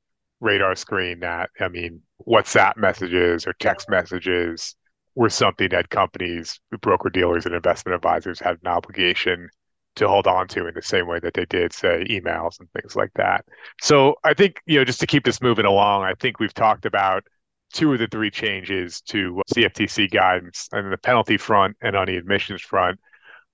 radar 0.41 0.75
screen 0.77 1.21
that, 1.21 1.51
I 1.61 1.69
mean, 1.69 2.03
WhatsApp 2.27 2.77
messages 2.77 3.47
or 3.47 3.55
text 3.55 3.89
messages 3.89 4.77
were 5.15 5.31
something 5.31 5.69
that 5.71 5.91
companies, 5.91 6.61
broker 6.81 7.11
dealers, 7.11 7.47
and 7.47 7.55
investment 7.55 7.95
advisors 7.95 8.41
had 8.41 8.59
an 8.63 8.69
obligation 8.69 9.49
to 9.97 10.09
hold 10.09 10.27
on 10.27 10.49
to 10.49 10.67
in 10.67 10.75
the 10.75 10.83
same 10.83 11.07
way 11.07 11.21
that 11.21 11.35
they 11.35 11.45
did, 11.47 11.73
say, 11.73 12.05
emails 12.11 12.59
and 12.59 12.69
things 12.73 12.97
like 12.97 13.13
that. 13.15 13.45
So 13.81 14.17
I 14.25 14.35
think, 14.35 14.61
you 14.67 14.79
know, 14.79 14.85
just 14.85 15.01
to 15.01 15.07
keep 15.07 15.25
this 15.25 15.41
moving 15.41 15.67
along, 15.67 16.03
I 16.03 16.15
think 16.15 16.41
we've 16.41 16.55
talked 16.55 16.85
about 16.85 17.25
two 17.73 17.93
of 17.93 17.99
the 17.99 18.09
three 18.09 18.31
changes 18.31 19.01
to 19.03 19.41
CFTC 19.55 20.11
guidance 20.11 20.69
on 20.73 20.91
the 20.91 20.99
penalty 20.99 21.37
front 21.37 21.77
and 21.81 21.97
on 21.97 22.07
the 22.07 22.17
admissions 22.17 22.63
front. 22.63 22.99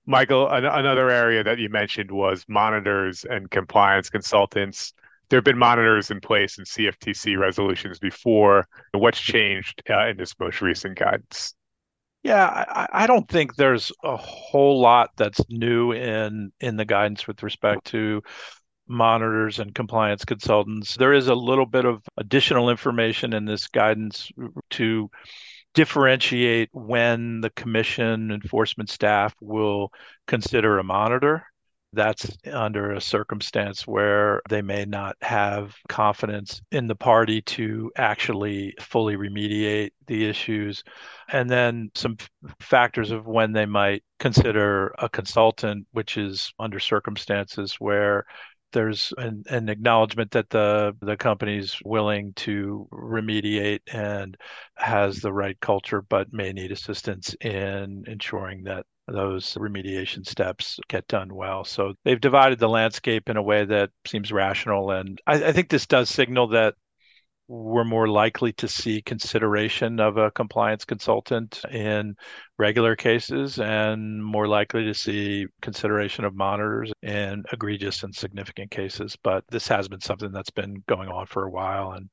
Michael, 0.05 0.49
an- 0.49 0.65
another 0.65 1.09
area 1.09 1.43
that 1.43 1.59
you 1.59 1.69
mentioned 1.69 2.11
was 2.11 2.43
monitors 2.47 3.23
and 3.23 3.49
compliance 3.51 4.09
consultants. 4.09 4.93
There 5.31 5.37
have 5.37 5.45
been 5.45 5.57
monitors 5.57 6.11
in 6.11 6.19
place 6.19 6.57
in 6.57 6.65
CFTC 6.65 7.39
resolutions 7.39 7.99
before. 7.99 8.67
What's 8.91 9.21
changed 9.21 9.81
uh, 9.89 10.07
in 10.09 10.17
this 10.17 10.37
most 10.37 10.61
recent 10.61 10.99
guidance? 10.99 11.55
Yeah, 12.21 12.45
I, 12.45 12.87
I, 12.91 13.07
don't 13.07 13.29
think 13.29 13.55
there's 13.55 13.93
a 14.03 14.17
whole 14.17 14.81
lot 14.81 15.11
that's 15.15 15.39
new 15.49 15.93
in 15.93 16.51
in 16.59 16.75
the 16.75 16.83
guidance 16.83 17.27
with 17.27 17.43
respect 17.43 17.85
to 17.85 18.21
monitors 18.89 19.59
and 19.59 19.73
compliance 19.73 20.25
consultants. 20.25 20.97
There 20.97 21.13
is 21.13 21.29
a 21.29 21.33
little 21.33 21.65
bit 21.65 21.85
of 21.85 22.03
additional 22.17 22.69
information 22.69 23.31
in 23.31 23.45
this 23.45 23.69
guidance 23.69 24.29
to 24.71 25.09
differentiate 25.73 26.67
when 26.73 27.39
the 27.39 27.51
commission 27.51 28.31
enforcement 28.31 28.89
staff 28.89 29.33
will 29.39 29.93
consider 30.27 30.77
a 30.77 30.83
monitor 30.83 31.45
that's 31.93 32.37
under 32.51 32.93
a 32.93 33.01
circumstance 33.01 33.85
where 33.85 34.41
they 34.49 34.61
may 34.61 34.85
not 34.85 35.17
have 35.21 35.75
confidence 35.89 36.61
in 36.71 36.87
the 36.87 36.95
party 36.95 37.41
to 37.41 37.91
actually 37.97 38.73
fully 38.79 39.15
remediate 39.17 39.91
the 40.07 40.25
issues. 40.25 40.83
And 41.31 41.49
then 41.49 41.91
some 41.95 42.17
factors 42.59 43.11
of 43.11 43.27
when 43.27 43.51
they 43.51 43.65
might 43.65 44.03
consider 44.19 44.93
a 44.99 45.09
consultant, 45.09 45.85
which 45.91 46.17
is 46.17 46.53
under 46.59 46.79
circumstances 46.79 47.75
where 47.79 48.25
there's 48.73 49.13
an, 49.17 49.43
an 49.49 49.67
acknowledgement 49.69 50.31
that 50.31 50.49
the 50.49 50.95
the 51.01 51.17
company's 51.17 51.75
willing 51.83 52.33
to 52.35 52.87
remediate 52.91 53.81
and 53.91 54.37
has 54.75 55.19
the 55.19 55.33
right 55.33 55.59
culture, 55.59 56.01
but 56.01 56.31
may 56.31 56.53
need 56.53 56.71
assistance 56.71 57.35
in 57.41 58.03
ensuring 58.07 58.63
that 58.63 58.85
those 59.07 59.53
remediation 59.55 60.25
steps 60.25 60.79
get 60.87 61.07
done 61.07 61.33
well. 61.33 61.63
So 61.63 61.93
they've 62.03 62.19
divided 62.19 62.59
the 62.59 62.69
landscape 62.69 63.29
in 63.29 63.37
a 63.37 63.43
way 63.43 63.65
that 63.65 63.89
seems 64.05 64.31
rational. 64.31 64.91
And 64.91 65.19
I, 65.27 65.45
I 65.45 65.51
think 65.51 65.69
this 65.69 65.87
does 65.87 66.09
signal 66.09 66.49
that 66.49 66.75
we're 67.47 67.83
more 67.83 68.07
likely 68.07 68.53
to 68.53 68.67
see 68.67 69.01
consideration 69.01 69.99
of 69.99 70.15
a 70.15 70.31
compliance 70.31 70.85
consultant 70.85 71.61
in 71.69 72.15
regular 72.57 72.95
cases 72.95 73.59
and 73.59 74.23
more 74.23 74.47
likely 74.47 74.85
to 74.85 74.93
see 74.93 75.45
consideration 75.61 76.23
of 76.23 76.33
monitors 76.33 76.93
in 77.01 77.43
egregious 77.51 78.03
and 78.03 78.15
significant 78.15 78.71
cases. 78.71 79.17
But 79.21 79.43
this 79.49 79.67
has 79.67 79.89
been 79.89 79.99
something 79.99 80.31
that's 80.31 80.51
been 80.51 80.81
going 80.87 81.09
on 81.09 81.25
for 81.25 81.43
a 81.43 81.51
while. 81.51 81.91
And 81.91 82.09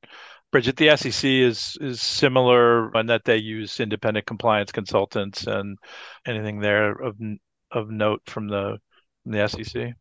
Bridget, 0.50 0.76
the 0.76 0.96
SEC 0.96 1.24
is 1.24 1.76
is 1.80 2.00
similar 2.00 2.90
in 2.98 3.06
that 3.06 3.24
they 3.24 3.36
use 3.36 3.80
independent 3.80 4.26
compliance 4.26 4.72
consultants 4.72 5.46
and 5.46 5.76
anything 6.26 6.60
there 6.60 6.92
of 6.92 7.16
of 7.70 7.90
note 7.90 8.22
from 8.26 8.48
the 8.48 8.78
from 9.22 9.32
the 9.32 9.46
SEC. 9.46 9.92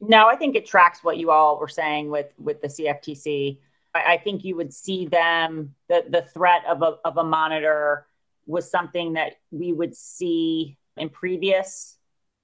No, 0.00 0.26
I 0.26 0.36
think 0.36 0.56
it 0.56 0.66
tracks 0.66 1.04
what 1.04 1.16
you 1.16 1.30
all 1.30 1.60
were 1.60 1.68
saying 1.68 2.10
with 2.10 2.32
with 2.38 2.60
the 2.60 2.68
CFTC. 2.68 3.60
I, 3.94 4.14
I 4.14 4.18
think 4.18 4.44
you 4.44 4.56
would 4.56 4.74
see 4.74 5.06
them 5.06 5.74
the 5.88 6.04
the 6.08 6.22
threat 6.22 6.62
of 6.68 6.82
a 6.82 6.96
of 7.04 7.16
a 7.16 7.24
monitor 7.24 8.06
was 8.46 8.68
something 8.68 9.12
that 9.12 9.34
we 9.52 9.72
would 9.72 9.94
see 9.94 10.76
in 10.96 11.08
previous 11.08 11.96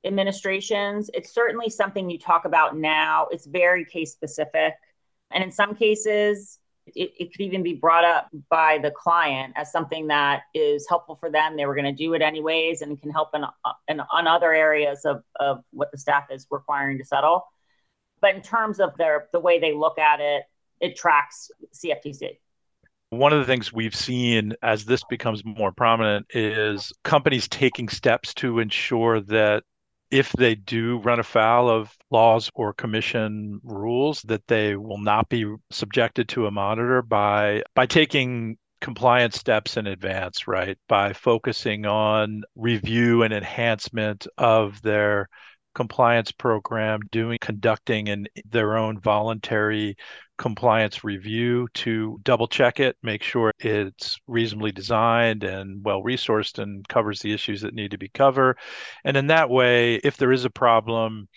administrations. 0.05 1.11
It's 1.15 1.33
certainly 1.33 1.69
something 1.69 2.11
you 2.11 2.19
talk 2.19 2.45
about 2.45 2.77
now. 2.77 3.27
It's 3.33 3.47
very 3.47 3.85
case 3.85 4.13
specific, 4.13 4.75
and 5.33 5.43
in 5.43 5.51
some 5.51 5.75
cases 5.75 6.61
it, 6.87 7.13
it 7.19 7.33
could 7.33 7.41
even 7.41 7.63
be 7.63 7.75
brought 7.75 8.05
up 8.05 8.29
by 8.51 8.79
the 8.79 8.91
client 8.91 9.55
as 9.57 9.73
something 9.73 10.09
that 10.09 10.43
is 10.55 10.87
helpful 10.89 11.17
for 11.17 11.31
them. 11.31 11.57
They 11.57 11.67
were 11.67 11.75
going 11.75 11.85
to 11.85 11.93
do 11.93 12.15
it 12.15 12.23
anyways 12.23 12.83
and 12.83 13.01
can 13.01 13.11
help 13.11 13.31
in, 13.35 13.45
in 13.89 14.01
on 14.01 14.27
other 14.27 14.53
areas 14.53 15.05
of, 15.05 15.23
of 15.41 15.65
what 15.71 15.91
the 15.93 15.99
staff 15.99 16.25
is 16.31 16.47
requiring 16.51 16.99
to 16.99 17.05
settle. 17.05 17.47
But 18.21 18.35
in 18.35 18.43
terms 18.43 18.81
of 18.81 18.97
their 18.97 19.29
the 19.33 19.41
way 19.41 19.59
they 19.59 19.73
look 19.75 19.99
at 19.99 20.21
it, 20.21 20.45
it 20.81 20.97
tracks 20.97 21.51
CFTC. 21.75 22.39
One 23.11 23.33
of 23.33 23.39
the 23.39 23.45
things 23.45 23.73
we've 23.73 23.95
seen 23.95 24.55
as 24.63 24.85
this 24.85 25.05
becomes 25.05 25.45
more 25.45 25.73
prominent 25.73 26.27
is 26.35 26.93
companies 27.05 27.49
taking 27.49 27.89
steps 27.89 28.35
to 28.35 28.59
ensure 28.59 29.21
that 29.21 29.63
if 30.15 30.31
they 30.31 30.55
do 30.55 30.99
run 30.99 31.19
afoul 31.19 31.69
of 31.69 31.93
laws 32.13 32.49
or 32.55 32.73
commission 32.73 33.61
rules 33.65 34.23
that 34.23 34.47
they 34.47 34.77
will 34.77 35.01
not 35.01 35.29
be 35.29 35.45
subjected 35.73 36.29
to 36.29 36.47
a 36.47 36.53
monitor 36.53 37.03
by 37.03 37.65
by 37.75 37.85
taking 37.85 38.57
compliance 38.81 39.37
steps 39.37 39.77
in 39.77 39.89
advance 39.89 40.47
right? 40.47 40.79
By 40.89 41.15
focusing 41.15 41.85
on 41.85 42.45
review 42.55 43.25
and 43.25 43.35
enhancement 43.35 44.29
of 44.39 44.81
their 44.83 45.29
compliance 45.75 46.33
program 46.33 47.01
doing 47.11 47.39
conducting 47.41 48.07
in 48.09 48.27
their 48.51 48.77
own 48.77 49.01
voluntary 49.01 49.97
compliance 50.37 51.05
review 51.05 51.69
to 51.75 52.19
double 52.25 52.49
check 52.49 52.81
it, 52.81 52.97
make 53.03 53.23
sure 53.23 53.53
it's 53.61 54.19
reasonably 54.27 54.73
designed 54.73 55.45
and 55.45 55.85
well 55.85 56.03
resourced 56.03 56.59
and 56.59 56.87
covers 56.89 57.21
the 57.21 57.33
issues 57.33 57.61
that 57.61 57.75
need 57.75 57.93
to 57.93 57.99
be 57.99 58.09
covered. 58.09 58.59
And 59.05 59.17
in 59.17 59.29
that 59.29 59.51
way, 59.51 59.97
if 59.97 60.17
there 60.17 60.33
is 60.33 60.45
a 60.45 60.51
problem, 60.51 61.29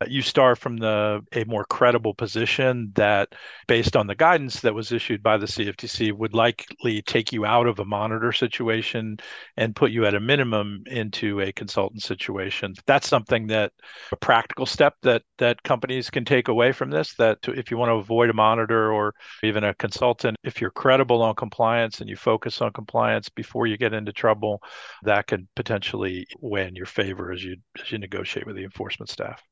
Uh, 0.00 0.06
you 0.08 0.22
start 0.22 0.58
from 0.58 0.76
the 0.76 1.20
a 1.32 1.44
more 1.44 1.64
credible 1.64 2.14
position 2.14 2.90
that 2.94 3.34
based 3.68 3.96
on 3.96 4.06
the 4.06 4.14
guidance 4.14 4.60
that 4.60 4.74
was 4.74 4.90
issued 4.90 5.22
by 5.22 5.36
the 5.36 5.46
CFTC 5.46 6.12
would 6.12 6.34
likely 6.34 7.00
take 7.02 7.32
you 7.32 7.44
out 7.44 7.66
of 7.66 7.78
a 7.78 7.84
monitor 7.84 8.32
situation 8.32 9.16
and 9.56 9.76
put 9.76 9.92
you 9.92 10.04
at 10.04 10.14
a 10.14 10.20
minimum 10.20 10.82
into 10.86 11.40
a 11.40 11.52
consultant 11.52 12.02
situation. 12.02 12.74
That's 12.86 13.08
something 13.08 13.46
that 13.48 13.72
a 14.10 14.16
practical 14.16 14.66
step 14.66 14.94
that 15.02 15.22
that 15.38 15.62
companies 15.62 16.10
can 16.10 16.24
take 16.24 16.48
away 16.48 16.72
from 16.72 16.90
this 16.90 17.14
that 17.14 17.40
to, 17.42 17.52
if 17.52 17.70
you 17.70 17.76
want 17.76 17.90
to 17.90 17.94
avoid 17.94 18.30
a 18.30 18.34
monitor 18.34 18.92
or 18.92 19.14
even 19.42 19.64
a 19.64 19.74
consultant 19.74 20.36
if 20.42 20.60
you're 20.60 20.70
credible 20.70 21.22
on 21.22 21.34
compliance 21.34 22.00
and 22.00 22.08
you 22.08 22.16
focus 22.16 22.60
on 22.60 22.72
compliance 22.72 23.28
before 23.28 23.66
you 23.66 23.76
get 23.76 23.92
into 23.92 24.12
trouble 24.12 24.60
that 25.02 25.26
could 25.26 25.46
potentially 25.56 26.26
weigh 26.40 26.66
in 26.66 26.74
your 26.74 26.86
favor 26.86 27.32
as 27.32 27.44
you 27.44 27.56
as 27.80 27.92
you 27.92 27.98
negotiate 27.98 28.46
with 28.46 28.56
the 28.56 28.64
enforcement 28.64 29.08
staff 29.08 29.42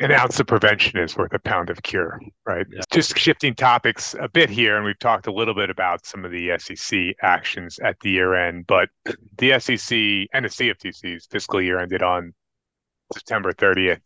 an 0.00 0.12
ounce 0.12 0.38
of 0.40 0.46
prevention 0.46 0.98
is 0.98 1.16
worth 1.16 1.32
a 1.32 1.38
pound 1.38 1.70
of 1.70 1.82
cure, 1.82 2.20
right? 2.44 2.66
Yeah. 2.70 2.82
Just 2.92 3.16
shifting 3.18 3.54
topics 3.54 4.14
a 4.20 4.28
bit 4.28 4.50
here, 4.50 4.76
and 4.76 4.84
we've 4.84 4.98
talked 4.98 5.26
a 5.26 5.32
little 5.32 5.54
bit 5.54 5.70
about 5.70 6.04
some 6.04 6.24
of 6.24 6.30
the 6.30 6.58
SEC 6.58 7.16
actions 7.22 7.78
at 7.80 7.98
the 8.00 8.10
year 8.10 8.34
end, 8.34 8.66
but 8.66 8.88
the 9.38 9.58
SEC 9.58 9.96
and 10.32 10.44
the 10.44 10.48
CFTC's 10.48 11.26
fiscal 11.26 11.60
year 11.60 11.78
ended 11.78 12.02
on 12.02 12.34
September 13.12 13.52
30th. 13.52 14.00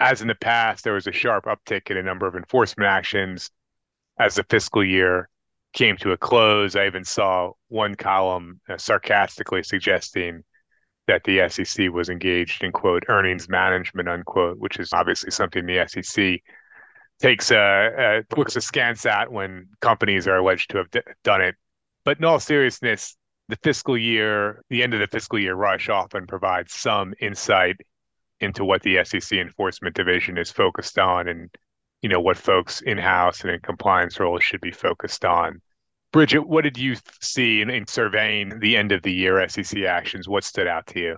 As 0.00 0.22
in 0.22 0.28
the 0.28 0.34
past, 0.34 0.84
there 0.84 0.92
was 0.92 1.06
a 1.06 1.12
sharp 1.12 1.44
uptick 1.44 1.90
in 1.90 1.96
a 1.96 2.02
number 2.02 2.26
of 2.26 2.36
enforcement 2.36 2.88
actions 2.88 3.50
as 4.18 4.36
the 4.36 4.44
fiscal 4.44 4.84
year 4.84 5.28
came 5.72 5.96
to 5.98 6.12
a 6.12 6.16
close. 6.16 6.76
I 6.76 6.86
even 6.86 7.04
saw 7.04 7.52
one 7.68 7.94
column 7.94 8.60
uh, 8.68 8.78
sarcastically 8.78 9.62
suggesting 9.62 10.44
that 11.08 11.24
the 11.24 11.48
SEC 11.48 11.90
was 11.90 12.08
engaged 12.08 12.62
in 12.62 12.70
quote 12.70 13.02
earnings 13.08 13.48
management 13.48 14.08
unquote, 14.08 14.58
which 14.58 14.78
is 14.78 14.92
obviously 14.92 15.30
something 15.30 15.66
the 15.66 15.84
SEC 15.88 16.40
takes 17.18 17.50
a, 17.50 18.22
a 18.30 18.36
looks 18.36 18.54
askance 18.54 19.04
at 19.04 19.32
when 19.32 19.66
companies 19.80 20.28
are 20.28 20.36
alleged 20.36 20.70
to 20.70 20.78
have 20.78 20.90
d- 20.90 21.00
done 21.24 21.40
it. 21.40 21.56
But 22.04 22.18
in 22.18 22.24
all 22.24 22.38
seriousness, 22.38 23.16
the 23.48 23.56
fiscal 23.56 23.98
year, 23.98 24.62
the 24.68 24.82
end 24.82 24.94
of 24.94 25.00
the 25.00 25.06
fiscal 25.06 25.38
year 25.38 25.54
rush 25.54 25.88
often 25.88 26.26
provides 26.26 26.72
some 26.74 27.14
insight 27.20 27.76
into 28.40 28.64
what 28.64 28.82
the 28.82 29.02
SEC 29.04 29.32
enforcement 29.38 29.96
division 29.96 30.38
is 30.38 30.52
focused 30.52 30.98
on. 30.98 31.26
And 31.26 31.50
you 32.02 32.08
know, 32.08 32.20
what 32.20 32.36
folks 32.36 32.80
in 32.82 32.98
house 32.98 33.42
and 33.42 33.50
in 33.50 33.60
compliance 33.60 34.20
roles 34.20 34.44
should 34.44 34.60
be 34.60 34.70
focused 34.70 35.24
on. 35.24 35.60
Bridget, 36.12 36.46
what 36.46 36.64
did 36.64 36.78
you 36.78 36.96
see 37.20 37.60
in, 37.60 37.68
in 37.68 37.86
surveying 37.86 38.60
the 38.60 38.76
end 38.76 38.92
of 38.92 39.02
the 39.02 39.12
year 39.12 39.46
SEC 39.48 39.82
actions? 39.82 40.28
What 40.28 40.44
stood 40.44 40.66
out 40.66 40.86
to 40.88 41.00
you? 41.00 41.16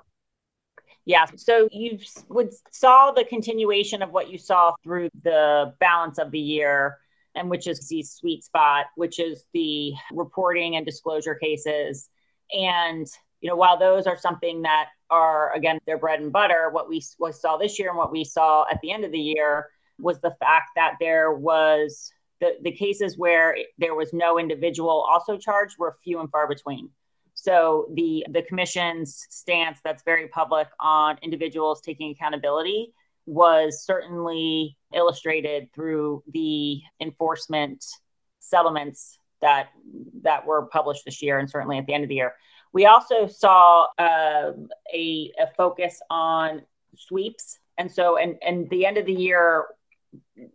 Yeah, 1.05 1.27
so 1.37 1.69
you 1.73 1.99
would 2.29 2.51
saw 2.71 3.11
the 3.13 3.25
continuation 3.25 4.03
of 4.03 4.11
what 4.11 4.31
you 4.31 4.39
saw 4.39 4.73
through 4.83 5.09
the 5.23 5.75
balance 5.81 6.19
of 6.19 6.31
the 6.31 6.41
year, 6.41 6.99
and 7.35 7.49
which 7.49 7.67
is 7.67 7.89
the 7.89 8.03
sweet 8.03 8.45
spot, 8.45 8.87
which 8.97 9.19
is 9.19 9.45
the 9.55 9.93
reporting 10.13 10.77
and 10.77 10.85
disclosure 10.85 11.35
cases. 11.35 12.09
And 12.53 13.07
you 13.41 13.49
know, 13.49 13.57
while 13.57 13.79
those 13.79 14.07
are 14.07 14.19
something 14.19 14.63
that 14.63 14.89
are 15.09 15.53
again 15.55 15.79
their 15.87 15.99
bread 15.99 16.21
and 16.21 16.33
butter, 16.33 16.69
what 16.71 16.89
we, 16.89 17.03
what 17.19 17.35
saw 17.35 17.57
this 17.57 17.79
year 17.79 17.89
and 17.89 17.99
what 17.99 18.13
we 18.13 18.25
saw 18.25 18.67
at 18.71 18.81
the 18.83 18.93
end 18.93 19.05
of 19.05 19.13
the 19.13 19.19
year 19.19 19.69
was 19.99 20.21
the 20.21 20.37
fact 20.41 20.71
that 20.77 20.95
there 21.01 21.33
was 21.33 22.13
the, 22.41 22.57
the 22.63 22.73
cases 22.73 23.19
where 23.19 23.57
there 23.79 23.95
was 23.95 24.13
no 24.13 24.39
individual 24.39 25.07
also 25.09 25.37
charged 25.37 25.77
were 25.79 25.97
few 26.03 26.21
and 26.21 26.31
far 26.31 26.49
between. 26.49 26.91
So 27.35 27.89
the 27.95 28.27
the 28.31 28.43
commission's 28.43 29.27
stance 29.31 29.79
that's 29.83 30.03
very 30.03 30.29
public 30.29 30.69
on 30.79 31.19
individuals 31.23 31.81
taking 31.81 32.11
accountability 32.11 32.93
was 33.27 33.85
certainly 33.85 34.77
illustrated 34.95 35.73
through 35.73 36.23
the 36.33 36.81
enforcement 37.01 37.85
settlements 38.41 39.19
that 39.41 39.69
that 40.23 40.45
were 40.47 40.67
published 40.67 41.05
this 41.05 41.23
year 41.23 41.39
and 41.39 41.49
certainly 41.49 41.79
at 41.79 41.87
the 41.87 41.95
end 41.95 42.03
of 42.03 42.09
the 42.09 42.17
year. 42.17 42.35
We 42.73 42.87
also 42.87 43.27
saw 43.27 43.87
uh, 43.99 44.53
a, 44.95 45.33
a 45.39 45.47
focus 45.57 46.01
on 46.09 46.63
sweeps, 46.97 47.59
and 47.79 47.91
so 47.91 48.17
and 48.17 48.37
and 48.43 48.69
the 48.71 48.87
end 48.87 48.97
of 48.97 49.07
the 49.07 49.15
year, 49.15 49.67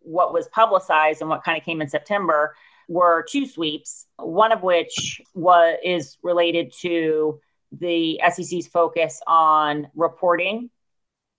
what 0.02 0.34
was 0.34 0.48
publicized 0.50 1.22
and 1.22 1.30
what 1.30 1.44
kind 1.44 1.58
of 1.58 1.64
came 1.64 1.82
in 1.82 1.90
September 1.90 2.56
were 2.88 3.26
two 3.30 3.46
sweeps, 3.46 4.06
one 4.18 4.52
of 4.52 4.62
which 4.64 5.22
was 5.34 5.78
is 5.84 6.18
related 6.24 6.72
to 6.82 7.40
the 7.72 8.20
SEC's 8.32 8.68
focus 8.68 9.22
on 9.28 9.88
reporting 9.96 10.70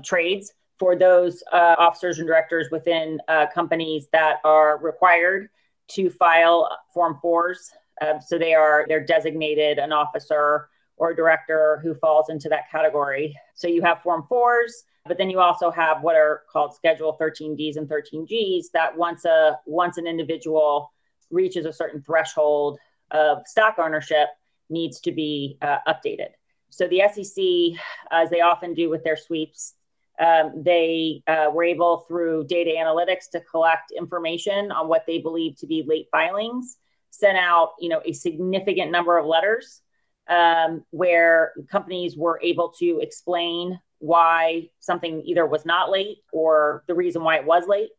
trades 0.04 0.52
for 0.78 0.96
those 0.96 1.42
uh, 1.52 1.76
officers 1.78 2.18
and 2.18 2.26
directors 2.26 2.68
within 2.70 3.20
uh, 3.28 3.46
companies 3.54 4.08
that 4.12 4.36
are 4.44 4.78
required 4.78 5.48
to 5.88 6.10
file 6.10 6.68
Form 6.92 7.18
4s. 7.22 7.70
Uh, 8.00 8.18
so 8.20 8.38
they 8.38 8.52
are 8.54 8.84
they're 8.88 9.04
designated 9.04 9.78
an 9.78 9.92
officer 9.92 10.68
or 10.98 11.14
director 11.14 11.80
who 11.82 11.94
falls 11.94 12.28
into 12.28 12.48
that 12.48 12.70
category. 12.70 13.34
So 13.54 13.68
you 13.68 13.82
have 13.82 14.02
Form 14.02 14.24
4s, 14.30 14.72
but 15.06 15.18
then 15.18 15.30
you 15.30 15.40
also 15.40 15.70
have 15.70 16.02
what 16.02 16.16
are 16.16 16.42
called 16.50 16.74
Schedule 16.74 17.16
13Ds 17.20 17.76
and 17.76 17.88
13Gs 17.88 18.66
that 18.72 18.96
once 18.96 19.24
a 19.24 19.58
once 19.66 19.96
an 19.98 20.06
individual 20.06 20.92
reaches 21.30 21.66
a 21.66 21.72
certain 21.72 22.02
threshold 22.02 22.78
of 23.10 23.38
stock 23.46 23.76
ownership 23.78 24.28
needs 24.68 25.00
to 25.00 25.12
be 25.12 25.58
uh, 25.62 25.78
updated. 25.88 26.30
So 26.70 26.88
the 26.88 27.02
SEC, 27.12 27.80
as 28.10 28.30
they 28.30 28.40
often 28.40 28.74
do 28.74 28.90
with 28.90 29.04
their 29.04 29.16
sweeps, 29.16 29.74
um, 30.18 30.62
they 30.62 31.22
uh, 31.26 31.50
were 31.52 31.64
able 31.64 31.98
through 32.08 32.46
data 32.46 32.72
analytics 32.78 33.30
to 33.32 33.40
collect 33.40 33.92
information 33.96 34.72
on 34.72 34.88
what 34.88 35.04
they 35.06 35.18
believe 35.18 35.56
to 35.58 35.66
be 35.66 35.84
late 35.86 36.08
filings, 36.10 36.78
sent 37.10 37.38
out 37.38 37.72
you 37.80 37.88
know 37.88 38.02
a 38.04 38.12
significant 38.12 38.90
number 38.90 39.18
of 39.18 39.26
letters 39.26 39.82
um, 40.28 40.84
where 40.90 41.52
companies 41.70 42.16
were 42.16 42.40
able 42.42 42.70
to 42.78 43.00
explain 43.00 43.78
why 43.98 44.68
something 44.80 45.22
either 45.24 45.46
was 45.46 45.64
not 45.64 45.90
late 45.90 46.18
or 46.32 46.84
the 46.86 46.94
reason 46.94 47.22
why 47.22 47.36
it 47.36 47.46
was 47.46 47.64
late. 47.66 47.90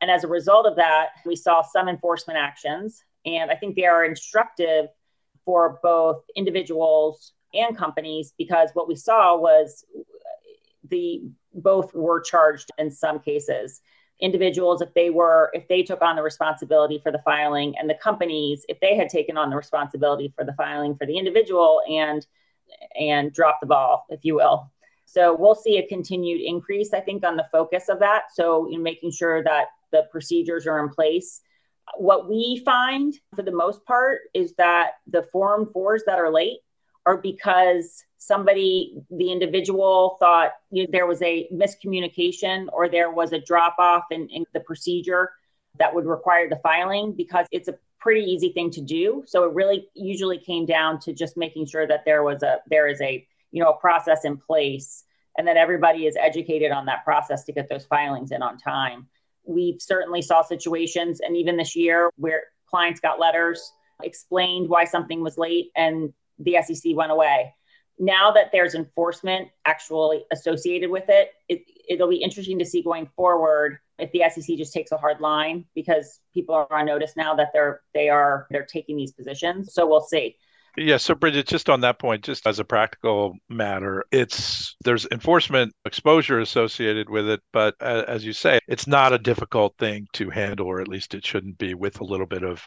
And 0.00 0.10
as 0.10 0.24
a 0.24 0.28
result 0.28 0.66
of 0.66 0.76
that, 0.76 1.10
we 1.24 1.36
saw 1.36 1.62
some 1.62 1.88
enforcement 1.88 2.38
actions. 2.38 3.02
And 3.24 3.50
I 3.50 3.56
think 3.56 3.76
they 3.76 3.86
are 3.86 4.04
instructive 4.04 4.86
for 5.44 5.78
both 5.82 6.22
individuals 6.36 7.32
and 7.54 7.76
companies 7.76 8.32
because 8.36 8.70
what 8.74 8.88
we 8.88 8.96
saw 8.96 9.36
was 9.36 9.84
the 10.90 11.22
both 11.54 11.94
were 11.94 12.20
charged 12.20 12.70
in 12.78 12.90
some 12.90 13.20
cases. 13.20 13.80
Individuals 14.20 14.80
if 14.80 14.92
they 14.94 15.10
were 15.10 15.50
if 15.54 15.66
they 15.68 15.82
took 15.82 16.02
on 16.02 16.16
the 16.16 16.22
responsibility 16.22 17.00
for 17.02 17.10
the 17.12 17.20
filing 17.24 17.74
and 17.78 17.88
the 17.88 17.94
companies 17.94 18.64
if 18.68 18.78
they 18.80 18.96
had 18.96 19.08
taken 19.08 19.36
on 19.36 19.50
the 19.50 19.56
responsibility 19.56 20.32
for 20.36 20.44
the 20.44 20.52
filing 20.54 20.96
for 20.96 21.06
the 21.06 21.18
individual 21.18 21.82
and 21.88 22.26
and 22.98 23.32
drop 23.32 23.58
the 23.60 23.66
ball 23.66 24.06
if 24.08 24.20
you 24.22 24.34
will 24.36 24.70
so 25.06 25.36
we'll 25.38 25.54
see 25.54 25.78
a 25.78 25.86
continued 25.86 26.40
increase 26.40 26.92
i 26.92 27.00
think 27.00 27.24
on 27.24 27.36
the 27.36 27.46
focus 27.52 27.88
of 27.88 27.98
that 27.98 28.24
so 28.34 28.68
in 28.72 28.82
making 28.82 29.10
sure 29.10 29.42
that 29.42 29.66
the 29.94 30.06
procedures 30.10 30.66
are 30.66 30.84
in 30.84 30.90
place. 30.90 31.40
What 31.96 32.28
we 32.28 32.62
find 32.64 33.14
for 33.34 33.42
the 33.42 33.52
most 33.52 33.84
part 33.84 34.22
is 34.34 34.54
that 34.58 34.92
the 35.06 35.22
Form 35.22 35.70
4s 35.74 36.00
that 36.06 36.18
are 36.18 36.30
late 36.30 36.58
are 37.06 37.18
because 37.18 38.02
somebody, 38.18 38.96
the 39.10 39.30
individual, 39.30 40.16
thought 40.18 40.52
you 40.70 40.84
know, 40.84 40.88
there 40.90 41.06
was 41.06 41.22
a 41.22 41.46
miscommunication 41.52 42.66
or 42.72 42.88
there 42.88 43.10
was 43.10 43.32
a 43.32 43.40
drop 43.40 43.76
off 43.78 44.04
in, 44.10 44.28
in 44.30 44.44
the 44.52 44.60
procedure 44.60 45.30
that 45.78 45.94
would 45.94 46.06
require 46.06 46.48
the 46.48 46.58
filing 46.62 47.12
because 47.12 47.46
it's 47.52 47.68
a 47.68 47.74
pretty 48.00 48.22
easy 48.22 48.50
thing 48.52 48.70
to 48.70 48.80
do. 48.80 49.22
So 49.26 49.44
it 49.44 49.54
really 49.54 49.86
usually 49.94 50.38
came 50.38 50.66
down 50.66 50.98
to 51.00 51.12
just 51.12 51.36
making 51.36 51.66
sure 51.66 51.86
that 51.86 52.04
there 52.04 52.22
was 52.22 52.42
a 52.42 52.60
there 52.68 52.88
is 52.88 53.00
a 53.00 53.26
you 53.54 53.62
know 53.62 53.70
a 53.70 53.76
process 53.78 54.24
in 54.24 54.36
place 54.36 55.04
and 55.38 55.46
that 55.46 55.56
everybody 55.56 56.06
is 56.06 56.16
educated 56.20 56.72
on 56.72 56.86
that 56.86 57.04
process 57.04 57.44
to 57.44 57.52
get 57.52 57.68
those 57.68 57.86
filings 57.86 58.32
in 58.32 58.42
on 58.42 58.58
time. 58.58 59.06
We've 59.44 59.80
certainly 59.80 60.22
saw 60.22 60.42
situations, 60.42 61.20
and 61.20 61.36
even 61.36 61.56
this 61.56 61.76
year, 61.76 62.10
where 62.16 62.42
clients 62.68 63.00
got 63.00 63.20
letters, 63.20 63.72
explained 64.02 64.68
why 64.68 64.84
something 64.84 65.22
was 65.22 65.38
late, 65.38 65.70
and 65.76 66.12
the 66.38 66.58
SEC 66.62 66.96
went 66.96 67.12
away. 67.12 67.54
Now 67.98 68.32
that 68.32 68.50
there's 68.50 68.74
enforcement 68.74 69.48
actually 69.64 70.24
associated 70.32 70.90
with 70.90 71.04
it, 71.08 71.30
it 71.48 71.62
it'll 71.88 72.08
be 72.08 72.16
interesting 72.16 72.58
to 72.58 72.64
see 72.64 72.82
going 72.82 73.08
forward 73.14 73.78
if 74.00 74.10
the 74.10 74.22
SEC 74.28 74.56
just 74.56 74.72
takes 74.72 74.90
a 74.90 74.96
hard 74.96 75.20
line 75.20 75.64
because 75.76 76.20
people 76.32 76.56
are 76.56 76.72
on 76.72 76.86
notice 76.86 77.12
now 77.16 77.36
that 77.36 77.50
they're 77.52 77.82
they 77.92 78.08
are 78.08 78.48
they're 78.50 78.66
taking 78.66 78.96
these 78.96 79.12
positions. 79.12 79.74
So 79.74 79.86
we'll 79.86 80.00
see. 80.00 80.36
Yeah, 80.76 80.96
so 80.96 81.14
Bridget, 81.14 81.46
just 81.46 81.70
on 81.70 81.82
that 81.82 82.00
point, 82.00 82.24
just 82.24 82.48
as 82.48 82.58
a 82.58 82.64
practical 82.64 83.36
matter, 83.48 84.04
it's 84.10 84.74
there's 84.82 85.06
enforcement 85.12 85.72
exposure 85.84 86.40
associated 86.40 87.08
with 87.08 87.28
it, 87.28 87.40
but 87.52 87.80
as 87.80 88.24
you 88.24 88.32
say, 88.32 88.58
it's 88.66 88.88
not 88.88 89.12
a 89.12 89.18
difficult 89.18 89.76
thing 89.78 90.08
to 90.14 90.30
handle, 90.30 90.66
or 90.66 90.80
at 90.80 90.88
least 90.88 91.14
it 91.14 91.24
shouldn't 91.24 91.58
be, 91.58 91.74
with 91.74 92.00
a 92.00 92.04
little 92.04 92.26
bit 92.26 92.42
of 92.42 92.66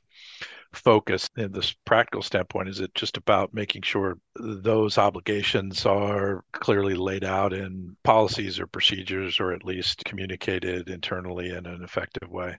focus. 0.71 1.27
In 1.35 1.51
this 1.51 1.73
practical 1.85 2.21
standpoint, 2.21 2.69
is 2.69 2.79
it 2.79 2.95
just 2.95 3.17
about 3.17 3.53
making 3.53 3.81
sure 3.81 4.17
those 4.39 4.97
obligations 4.97 5.85
are 5.85 6.45
clearly 6.53 6.95
laid 6.95 7.25
out 7.25 7.51
in 7.51 7.97
policies 8.05 8.57
or 8.57 8.67
procedures, 8.67 9.37
or 9.41 9.51
at 9.51 9.65
least 9.65 10.05
communicated 10.05 10.89
internally 10.89 11.49
in 11.49 11.65
an 11.65 11.83
effective 11.83 12.29
way? 12.29 12.57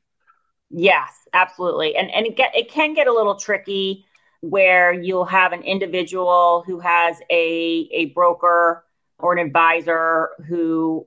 Yes, 0.71 1.11
absolutely, 1.33 1.97
and 1.97 2.11
and 2.11 2.27
it 2.27 2.37
get 2.37 2.55
it 2.55 2.71
can 2.71 2.93
get 2.93 3.07
a 3.07 3.13
little 3.15 3.37
tricky 3.37 4.05
where 4.41 4.93
you'll 4.93 5.25
have 5.25 5.53
an 5.53 5.63
individual 5.63 6.63
who 6.67 6.79
has 6.81 7.17
a, 7.31 7.89
a 7.93 8.07
broker 8.07 8.85
or 9.19 9.33
an 9.33 9.45
advisor 9.45 10.31
who 10.47 11.07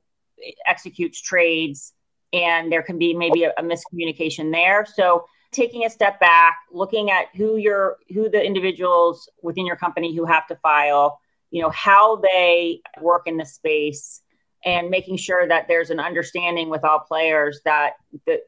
executes 0.65 1.21
trades 1.21 1.93
and 2.33 2.71
there 2.71 2.81
can 2.81 2.97
be 2.97 3.13
maybe 3.13 3.43
a, 3.43 3.51
a, 3.57 3.63
miscommunication 3.63 4.51
there. 4.51 4.85
So 4.85 5.25
taking 5.51 5.85
a 5.85 5.89
step 5.89 6.19
back 6.19 6.57
looking 6.71 7.11
at 7.11 7.27
who 7.35 7.57
your 7.57 7.97
who 8.13 8.29
the 8.29 8.43
individuals 8.43 9.29
within 9.41 9.65
your 9.65 9.75
company 9.75 10.15
who 10.15 10.25
have 10.25 10.47
to 10.47 10.55
file 10.57 11.19
you 11.51 11.61
know 11.61 11.69
how 11.69 12.15
they 12.17 12.81
work 13.01 13.23
in 13.27 13.37
the 13.37 13.45
space 13.45 14.21
and 14.63 14.89
making 14.89 15.17
sure 15.17 15.47
that 15.47 15.67
there's 15.67 15.89
an 15.89 15.99
understanding 15.99 16.69
with 16.69 16.83
all 16.83 16.99
players 16.99 17.61
that 17.65 17.93
the 18.25 18.39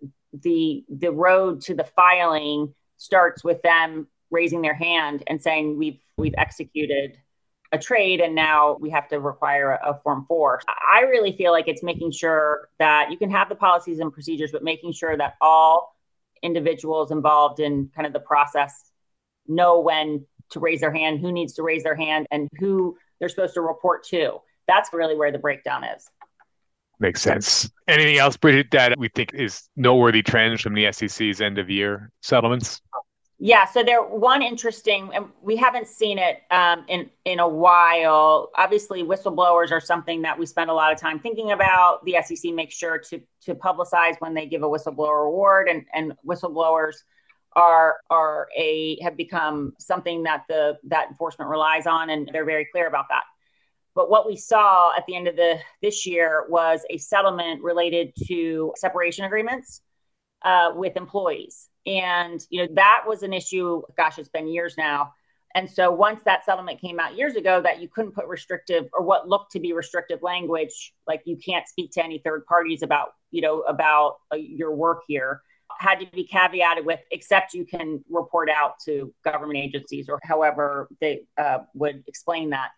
the 0.41 0.83
the 0.89 1.11
road 1.11 1.61
to 1.61 1.73
the 1.73 1.83
filing 1.83 2.73
starts 2.97 3.43
with 3.43 3.61
them 3.61 4.07
raising 4.33 4.61
their 4.61 4.73
hand 4.73 5.23
and 5.27 5.41
saying 5.41 5.77
we've 5.77 5.99
we've 6.17 6.35
executed 6.37 7.17
a 7.71 7.77
trade 7.77 8.19
and 8.19 8.35
now 8.35 8.77
we 8.79 8.89
have 8.89 9.07
to 9.07 9.19
require 9.19 9.71
a, 9.71 9.91
a, 9.91 9.99
form 10.03 10.25
4 10.27 10.61
i 10.91 11.01
really 11.01 11.31
feel 11.31 11.51
like 11.51 11.67
it's 11.67 11.81
making 11.83 12.11
sure 12.11 12.69
that 12.79 13.09
you 13.09 13.17
can 13.17 13.31
have 13.31 13.49
the 13.49 13.55
policies 13.55 13.99
and 13.99 14.11
procedures 14.11 14.51
but 14.51 14.63
making 14.63 14.91
sure 14.91 15.15
that 15.17 15.35
all 15.39 15.95
individuals 16.43 17.11
involved 17.11 17.59
in 17.59 17.89
kind 17.95 18.05
of 18.05 18.13
the 18.13 18.19
process 18.19 18.91
know 19.47 19.79
when 19.79 20.25
to 20.51 20.59
raise 20.59 20.81
their 20.81 20.93
hand 20.93 21.19
who 21.19 21.31
needs 21.31 21.53
to 21.53 21.63
raise 21.63 21.83
their 21.83 21.95
hand 21.95 22.27
and 22.31 22.47
who 22.59 22.95
they're 23.19 23.29
supposed 23.29 23.53
to 23.55 23.61
report 23.61 24.03
to. 24.05 24.37
That's 24.67 24.93
really 24.93 25.15
where 25.15 25.31
the 25.31 25.39
breakdown 25.39 25.83
is. 25.83 26.07
Makes 26.99 27.21
sense. 27.21 27.69
Anything 27.87 28.17
else 28.17 28.37
bridget 28.37 28.67
that 28.71 28.97
we 28.97 29.09
think 29.09 29.33
is 29.33 29.67
noteworthy 29.75 30.21
trends 30.21 30.61
from 30.61 30.73
the 30.73 30.89
sec's 30.91 31.41
end 31.41 31.57
of 31.57 31.69
year 31.69 32.11
settlements 32.21 32.81
Yeah, 33.45 33.65
so 33.65 33.83
there 33.83 34.01
one 34.01 34.41
interesting, 34.41 35.09
and 35.13 35.25
we 35.41 35.57
haven't 35.57 35.87
seen 35.87 36.17
it 36.17 36.43
um, 36.49 36.85
in 36.87 37.09
in 37.25 37.39
a 37.39 37.47
while. 37.47 38.51
Obviously, 38.55 39.03
whistleblowers 39.03 39.69
are 39.69 39.81
something 39.81 40.21
that 40.21 40.39
we 40.39 40.45
spend 40.45 40.69
a 40.69 40.73
lot 40.73 40.93
of 40.93 40.97
time 40.97 41.19
thinking 41.19 41.51
about. 41.51 42.05
The 42.05 42.19
SEC 42.23 42.53
makes 42.53 42.73
sure 42.73 42.99
to 42.99 43.19
to 43.41 43.53
publicize 43.53 44.15
when 44.19 44.33
they 44.33 44.45
give 44.45 44.63
a 44.63 44.65
whistleblower 44.65 45.27
award, 45.27 45.67
and 45.67 45.83
and 45.93 46.13
whistleblowers 46.25 46.93
are 47.51 47.97
are 48.09 48.47
a 48.57 48.97
have 49.01 49.17
become 49.17 49.73
something 49.77 50.23
that 50.23 50.45
the 50.47 50.77
that 50.85 51.09
enforcement 51.09 51.51
relies 51.51 51.85
on, 51.85 52.11
and 52.11 52.29
they're 52.31 52.45
very 52.45 52.69
clear 52.71 52.87
about 52.87 53.07
that. 53.09 53.23
But 53.93 54.09
what 54.09 54.25
we 54.25 54.37
saw 54.37 54.95
at 54.95 55.05
the 55.05 55.17
end 55.17 55.27
of 55.27 55.35
the 55.35 55.59
this 55.81 56.05
year 56.05 56.45
was 56.47 56.79
a 56.89 56.97
settlement 56.97 57.61
related 57.61 58.13
to 58.29 58.71
separation 58.77 59.25
agreements 59.25 59.81
uh, 60.43 60.71
with 60.75 60.97
employees. 60.97 61.69
And, 61.85 62.41
you 62.49 62.61
know, 62.61 62.73
that 62.75 63.03
was 63.07 63.23
an 63.23 63.33
issue, 63.33 63.81
gosh, 63.97 64.17
it's 64.17 64.29
been 64.29 64.47
years 64.47 64.75
now. 64.77 65.13
And 65.55 65.69
so 65.69 65.91
once 65.91 66.21
that 66.23 66.43
settlement 66.45 66.81
came 66.81 66.99
out 66.99 67.15
years 67.15 67.35
ago, 67.35 67.61
that 67.61 67.79
you 67.79 67.87
couldn't 67.87 68.13
put 68.13 68.25
restrictive 68.25 68.85
or 68.91 69.03
what 69.03 69.29
looked 69.29 69.51
to 69.51 69.59
be 69.59 69.71
restrictive 69.73 70.23
language, 70.23 70.93
like 71.05 71.21
you 71.25 71.37
can't 71.37 71.67
speak 71.67 71.91
to 71.91 72.03
any 72.03 72.19
third 72.19 72.45
parties 72.45 72.81
about, 72.81 73.09
you 73.29 73.41
know, 73.41 73.59
about 73.61 74.17
uh, 74.33 74.37
your 74.37 74.73
work 74.73 75.03
here, 75.07 75.41
had 75.79 75.99
to 75.99 76.07
be 76.07 76.27
caveated 76.31 76.85
with, 76.85 76.99
except 77.11 77.53
you 77.53 77.65
can 77.65 78.03
report 78.09 78.49
out 78.49 78.79
to 78.85 79.13
government 79.23 79.59
agencies 79.59 80.09
or 80.09 80.19
however 80.23 80.87
they 81.01 81.21
uh, 81.37 81.59
would 81.75 82.03
explain 82.07 82.49
that. 82.49 82.69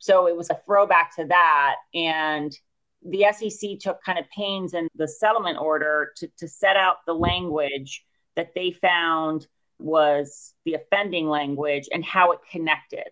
So 0.00 0.26
it 0.26 0.36
was 0.36 0.50
a 0.50 0.60
throwback 0.66 1.14
to 1.16 1.26
that. 1.26 1.76
And 1.94 2.52
the 3.04 3.26
SEC 3.32 3.78
took 3.78 4.02
kind 4.02 4.18
of 4.18 4.24
pains 4.30 4.74
in 4.74 4.88
the 4.94 5.08
settlement 5.08 5.58
order 5.58 6.12
to, 6.16 6.28
to 6.38 6.48
set 6.48 6.76
out 6.76 6.96
the 7.06 7.14
language 7.14 8.04
that 8.34 8.54
they 8.54 8.70
found 8.70 9.46
was 9.78 10.54
the 10.64 10.74
offending 10.74 11.28
language 11.28 11.88
and 11.92 12.04
how 12.04 12.32
it 12.32 12.38
connected. 12.50 13.08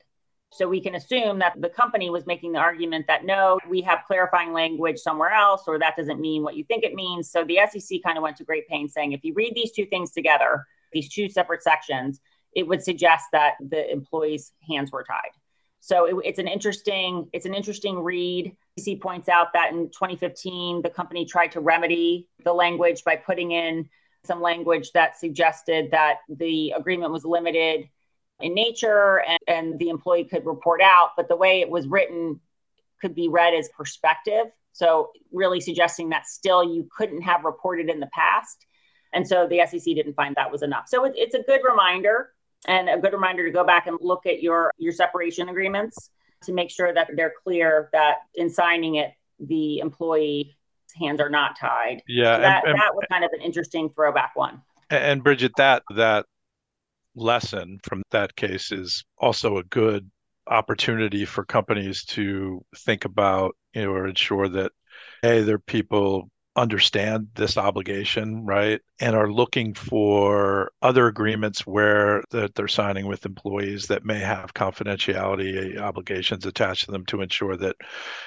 So 0.52 0.68
we 0.68 0.80
can 0.80 0.94
assume 0.94 1.40
that 1.40 1.60
the 1.60 1.68
company 1.68 2.10
was 2.10 2.26
making 2.26 2.52
the 2.52 2.60
argument 2.60 3.06
that 3.08 3.24
no, 3.24 3.58
we 3.68 3.80
have 3.82 4.04
clarifying 4.06 4.52
language 4.52 4.98
somewhere 4.98 5.30
else, 5.30 5.64
or 5.66 5.80
that 5.80 5.96
doesn't 5.96 6.20
mean 6.20 6.44
what 6.44 6.54
you 6.54 6.62
think 6.64 6.84
it 6.84 6.94
means. 6.94 7.28
So 7.30 7.44
the 7.44 7.58
SEC 7.68 7.98
kind 8.04 8.16
of 8.16 8.22
went 8.22 8.36
to 8.36 8.44
great 8.44 8.68
pains 8.68 8.94
saying 8.94 9.12
if 9.12 9.24
you 9.24 9.34
read 9.34 9.54
these 9.56 9.72
two 9.72 9.86
things 9.86 10.12
together, 10.12 10.64
these 10.92 11.08
two 11.12 11.28
separate 11.28 11.62
sections, 11.64 12.20
it 12.54 12.68
would 12.68 12.84
suggest 12.84 13.24
that 13.32 13.54
the 13.60 13.90
employee's 13.90 14.52
hands 14.68 14.92
were 14.92 15.02
tied. 15.02 15.32
So 15.80 16.06
it, 16.06 16.14
it's 16.24 16.38
an 16.38 16.48
interesting 16.48 17.28
it's 17.32 17.46
an 17.46 17.54
interesting 17.54 17.98
read. 17.98 18.56
CC 18.78 19.00
points 19.00 19.28
out 19.28 19.52
that 19.52 19.72
in 19.72 19.86
2015 19.90 20.82
the 20.82 20.90
company 20.90 21.24
tried 21.24 21.52
to 21.52 21.60
remedy 21.60 22.28
the 22.44 22.52
language 22.52 23.04
by 23.04 23.16
putting 23.16 23.52
in 23.52 23.88
some 24.24 24.40
language 24.40 24.90
that 24.92 25.18
suggested 25.18 25.90
that 25.90 26.18
the 26.28 26.72
agreement 26.76 27.12
was 27.12 27.24
limited 27.24 27.88
in 28.40 28.54
nature 28.54 29.22
and, 29.26 29.38
and 29.46 29.78
the 29.78 29.90
employee 29.90 30.24
could 30.24 30.44
report 30.44 30.80
out, 30.82 31.10
but 31.16 31.28
the 31.28 31.36
way 31.36 31.60
it 31.60 31.68
was 31.68 31.86
written 31.86 32.40
could 33.00 33.14
be 33.14 33.28
read 33.28 33.54
as 33.54 33.68
perspective. 33.76 34.46
So 34.72 35.10
really 35.30 35.60
suggesting 35.60 36.08
that 36.08 36.26
still 36.26 36.64
you 36.64 36.88
couldn't 36.96 37.22
have 37.22 37.44
reported 37.44 37.88
in 37.88 38.00
the 38.00 38.08
past. 38.08 38.66
And 39.12 39.26
so 39.26 39.46
the 39.46 39.64
SEC 39.66 39.84
didn't 39.84 40.14
find 40.14 40.34
that 40.34 40.50
was 40.50 40.62
enough. 40.62 40.88
So 40.88 41.04
it, 41.04 41.12
it's 41.14 41.34
a 41.34 41.42
good 41.42 41.60
reminder 41.62 42.30
and 42.66 42.88
a 42.88 42.98
good 42.98 43.12
reminder 43.12 43.44
to 43.44 43.52
go 43.52 43.64
back 43.64 43.86
and 43.86 43.98
look 44.00 44.26
at 44.26 44.42
your 44.42 44.72
your 44.78 44.92
separation 44.92 45.48
agreements 45.48 46.10
to 46.44 46.52
make 46.52 46.70
sure 46.70 46.92
that 46.92 47.10
they're 47.16 47.34
clear 47.42 47.88
that 47.92 48.18
in 48.34 48.50
signing 48.50 48.96
it 48.96 49.12
the 49.40 49.78
employee 49.78 50.56
hands 50.98 51.20
are 51.20 51.30
not 51.30 51.58
tied. 51.58 52.02
Yeah 52.06 52.36
so 52.36 52.42
that, 52.42 52.64
and, 52.64 52.72
and, 52.72 52.80
that 52.80 52.94
was 52.94 53.04
kind 53.10 53.24
of 53.24 53.30
an 53.32 53.40
interesting 53.40 53.90
throwback 53.90 54.36
one. 54.36 54.62
And 54.90 55.22
bridget 55.22 55.52
that 55.56 55.82
that 55.96 56.26
lesson 57.16 57.78
from 57.82 58.02
that 58.10 58.34
case 58.36 58.72
is 58.72 59.04
also 59.18 59.58
a 59.58 59.64
good 59.64 60.10
opportunity 60.46 61.24
for 61.24 61.44
companies 61.44 62.04
to 62.04 62.64
think 62.76 63.04
about 63.04 63.56
you 63.72 63.82
know 63.82 63.90
or 63.90 64.06
ensure 64.06 64.48
that 64.48 64.72
hey 65.22 65.42
their 65.42 65.58
people 65.58 66.28
understand 66.56 67.28
this 67.34 67.56
obligation, 67.56 68.44
right? 68.46 68.80
And 69.00 69.16
are 69.16 69.30
looking 69.32 69.74
for 69.74 70.70
other 70.82 71.06
agreements 71.08 71.66
where 71.66 72.22
that 72.30 72.54
they're 72.54 72.68
signing 72.68 73.06
with 73.06 73.26
employees 73.26 73.86
that 73.88 74.04
may 74.04 74.20
have 74.20 74.54
confidentiality 74.54 75.78
obligations 75.78 76.46
attached 76.46 76.84
to 76.86 76.92
them 76.92 77.04
to 77.06 77.22
ensure 77.22 77.56
that 77.56 77.76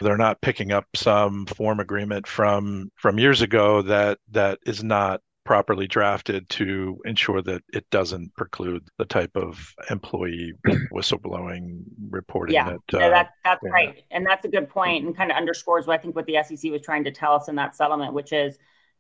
they're 0.02 0.18
not 0.18 0.42
picking 0.42 0.72
up 0.72 0.86
some 0.96 1.46
form 1.46 1.80
agreement 1.80 2.28
from 2.28 2.92
from 2.96 3.18
years 3.20 3.42
ago 3.42 3.82
that 3.82 4.20
that 4.32 4.60
is 4.66 4.84
not 4.84 5.22
properly 5.48 5.88
drafted 5.88 6.48
to 6.50 7.00
ensure 7.06 7.42
that 7.42 7.64
it 7.70 7.90
doesn't 7.90 8.36
preclude 8.36 8.86
the 8.98 9.06
type 9.06 9.32
of 9.38 9.74
employee 9.90 10.52
whistleblowing 10.92 11.84
reporting. 12.10 12.54
Yeah, 12.54 12.72
that, 12.72 12.80
no, 12.92 13.00
that, 13.00 13.28
uh, 13.28 13.30
that's 13.46 13.62
yeah. 13.64 13.70
right, 13.70 14.04
and 14.12 14.26
that's 14.26 14.44
a 14.44 14.50
good 14.50 14.68
point, 14.68 15.06
and 15.06 15.16
kind 15.16 15.32
of 15.32 15.38
underscores 15.38 15.88
what 15.88 15.98
I 15.98 16.02
think 16.02 16.18
what 16.18 16.26
the 16.26 16.44
SEC 16.44 16.70
was 16.70 16.82
trying 16.82 17.06
to 17.06 17.12
tell 17.12 17.32
us 17.32 17.48
in 17.48 17.56
that 17.56 17.78
settlement, 17.78 18.14
which 18.14 18.34
is 18.34 18.58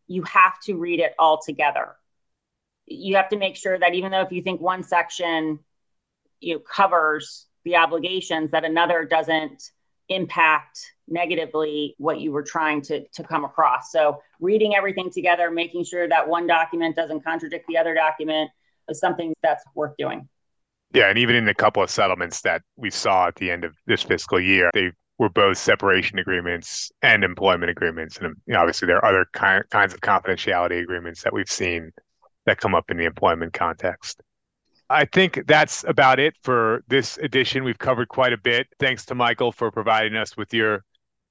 you 0.07 0.23
have 0.23 0.57
to 0.61 0.75
read 0.75 1.01
it 1.01 1.15
all 1.19 1.41
together. 1.45 1.97
You 2.85 3.17
have 3.17 3.27
to 3.29 3.37
make 3.37 3.57
sure 3.57 3.77
that 3.77 3.93
even 3.93 4.11
though 4.11 4.21
if 4.21 4.31
you 4.31 4.41
think 4.41 4.61
one 4.61 4.83
section 4.83 5.59
you 6.39 6.53
know 6.53 6.59
covers 6.61 7.45
the 7.65 7.75
obligations, 7.75 8.51
that 8.51 8.63
another 8.63 9.03
doesn't 9.03 9.69
impact 10.09 10.79
negatively 11.07 11.95
what 11.97 12.19
you 12.19 12.31
were 12.31 12.43
trying 12.43 12.81
to, 12.81 13.07
to 13.09 13.23
come 13.23 13.45
across. 13.45 13.91
So, 13.91 14.21
reading 14.39 14.75
everything 14.75 15.09
together, 15.11 15.49
making 15.51 15.85
sure 15.85 16.07
that 16.07 16.27
one 16.27 16.47
document 16.47 16.95
doesn't 16.95 17.23
contradict 17.23 17.65
the 17.67 17.77
other 17.77 17.93
document 17.93 18.49
is 18.89 18.99
something 18.99 19.33
that's 19.41 19.63
worth 19.75 19.95
doing. 19.97 20.27
Yeah, 20.93 21.09
and 21.09 21.17
even 21.17 21.35
in 21.35 21.47
a 21.49 21.53
couple 21.53 21.83
of 21.83 21.89
settlements 21.89 22.41
that 22.41 22.61
we 22.75 22.89
saw 22.89 23.27
at 23.27 23.35
the 23.35 23.51
end 23.51 23.63
of 23.63 23.75
this 23.87 24.03
fiscal 24.03 24.39
year, 24.39 24.69
they 24.73 24.91
were 25.17 25.29
both 25.29 25.57
separation 25.57 26.19
agreements 26.19 26.91
and 27.01 27.23
employment 27.23 27.69
agreements. 27.69 28.17
And 28.17 28.35
you 28.45 28.53
know, 28.53 28.59
obviously, 28.59 28.85
there 28.85 28.97
are 28.97 29.05
other 29.05 29.25
ki- 29.33 29.67
kinds 29.69 29.93
of 29.93 30.01
confidentiality 30.01 30.81
agreements 30.81 31.23
that 31.23 31.33
we've 31.33 31.49
seen 31.49 31.91
that 32.45 32.59
come 32.59 32.75
up 32.75 32.89
in 32.89 32.97
the 32.97 33.05
employment 33.05 33.53
context. 33.53 34.21
I 34.89 35.05
think 35.05 35.43
that's 35.47 35.83
about 35.85 36.19
it 36.19 36.35
for 36.43 36.83
this 36.87 37.17
edition. 37.17 37.63
We've 37.63 37.77
covered 37.77 38.07
quite 38.07 38.31
a 38.31 38.37
bit. 38.37 38.67
Thanks 38.79 39.05
to 39.07 39.15
Michael 39.15 39.51
for 39.51 39.69
providing 39.69 40.15
us 40.15 40.37
with 40.37 40.53
your 40.53 40.85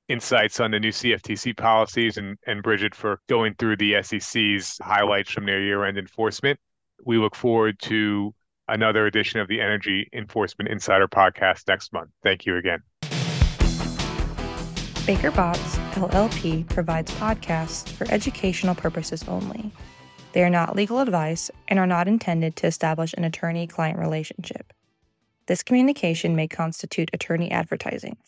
insights 0.09 0.61
on 0.61 0.71
the 0.71 0.79
new 0.79 0.91
CFTC 0.91 1.57
policies 1.57 2.19
and, 2.19 2.37
and 2.47 2.63
Bridget 2.63 2.95
for 2.95 3.21
going 3.29 3.55
through 3.55 3.77
the 3.79 4.03
SEC's 4.03 4.79
highlights 4.83 5.31
from 5.31 5.47
their 5.47 5.61
year 5.61 5.85
end 5.85 5.97
enforcement. 5.97 6.61
We 7.05 7.17
look 7.19 7.35
forward 7.35 7.79
to 7.81 8.35
another 8.69 9.07
edition 9.07 9.41
of 9.41 9.49
the 9.49 9.61
Energy 9.61 10.09
Enforcement 10.13 10.71
Insider 10.71 11.09
podcast 11.09 11.67
next 11.67 11.93
month. 11.93 12.11
Thank 12.23 12.47
you 12.47 12.57
again. 12.57 12.83
Baker 15.07 15.31
Botts 15.31 15.79
LLP 15.95 16.69
provides 16.69 17.13
podcasts 17.13 17.89
for 17.89 18.11
educational 18.11 18.75
purposes 18.75 19.27
only. 19.29 19.71
They 20.37 20.45
are 20.45 20.51
not 20.51 20.77
legal 20.77 20.99
advice 20.99 21.51
and 21.67 21.79
are 21.79 21.87
not 21.87 22.07
intended 22.07 22.57
to 22.57 22.67
establish 22.67 23.15
an 23.15 23.25
attorney 23.25 23.67
client 23.67 23.99
relationship. 23.99 24.75
This 25.47 25.63
communication 25.63 26.37
may 26.37 26.47
constitute 26.47 27.09
attorney 27.15 27.51
advertising. 27.51 28.19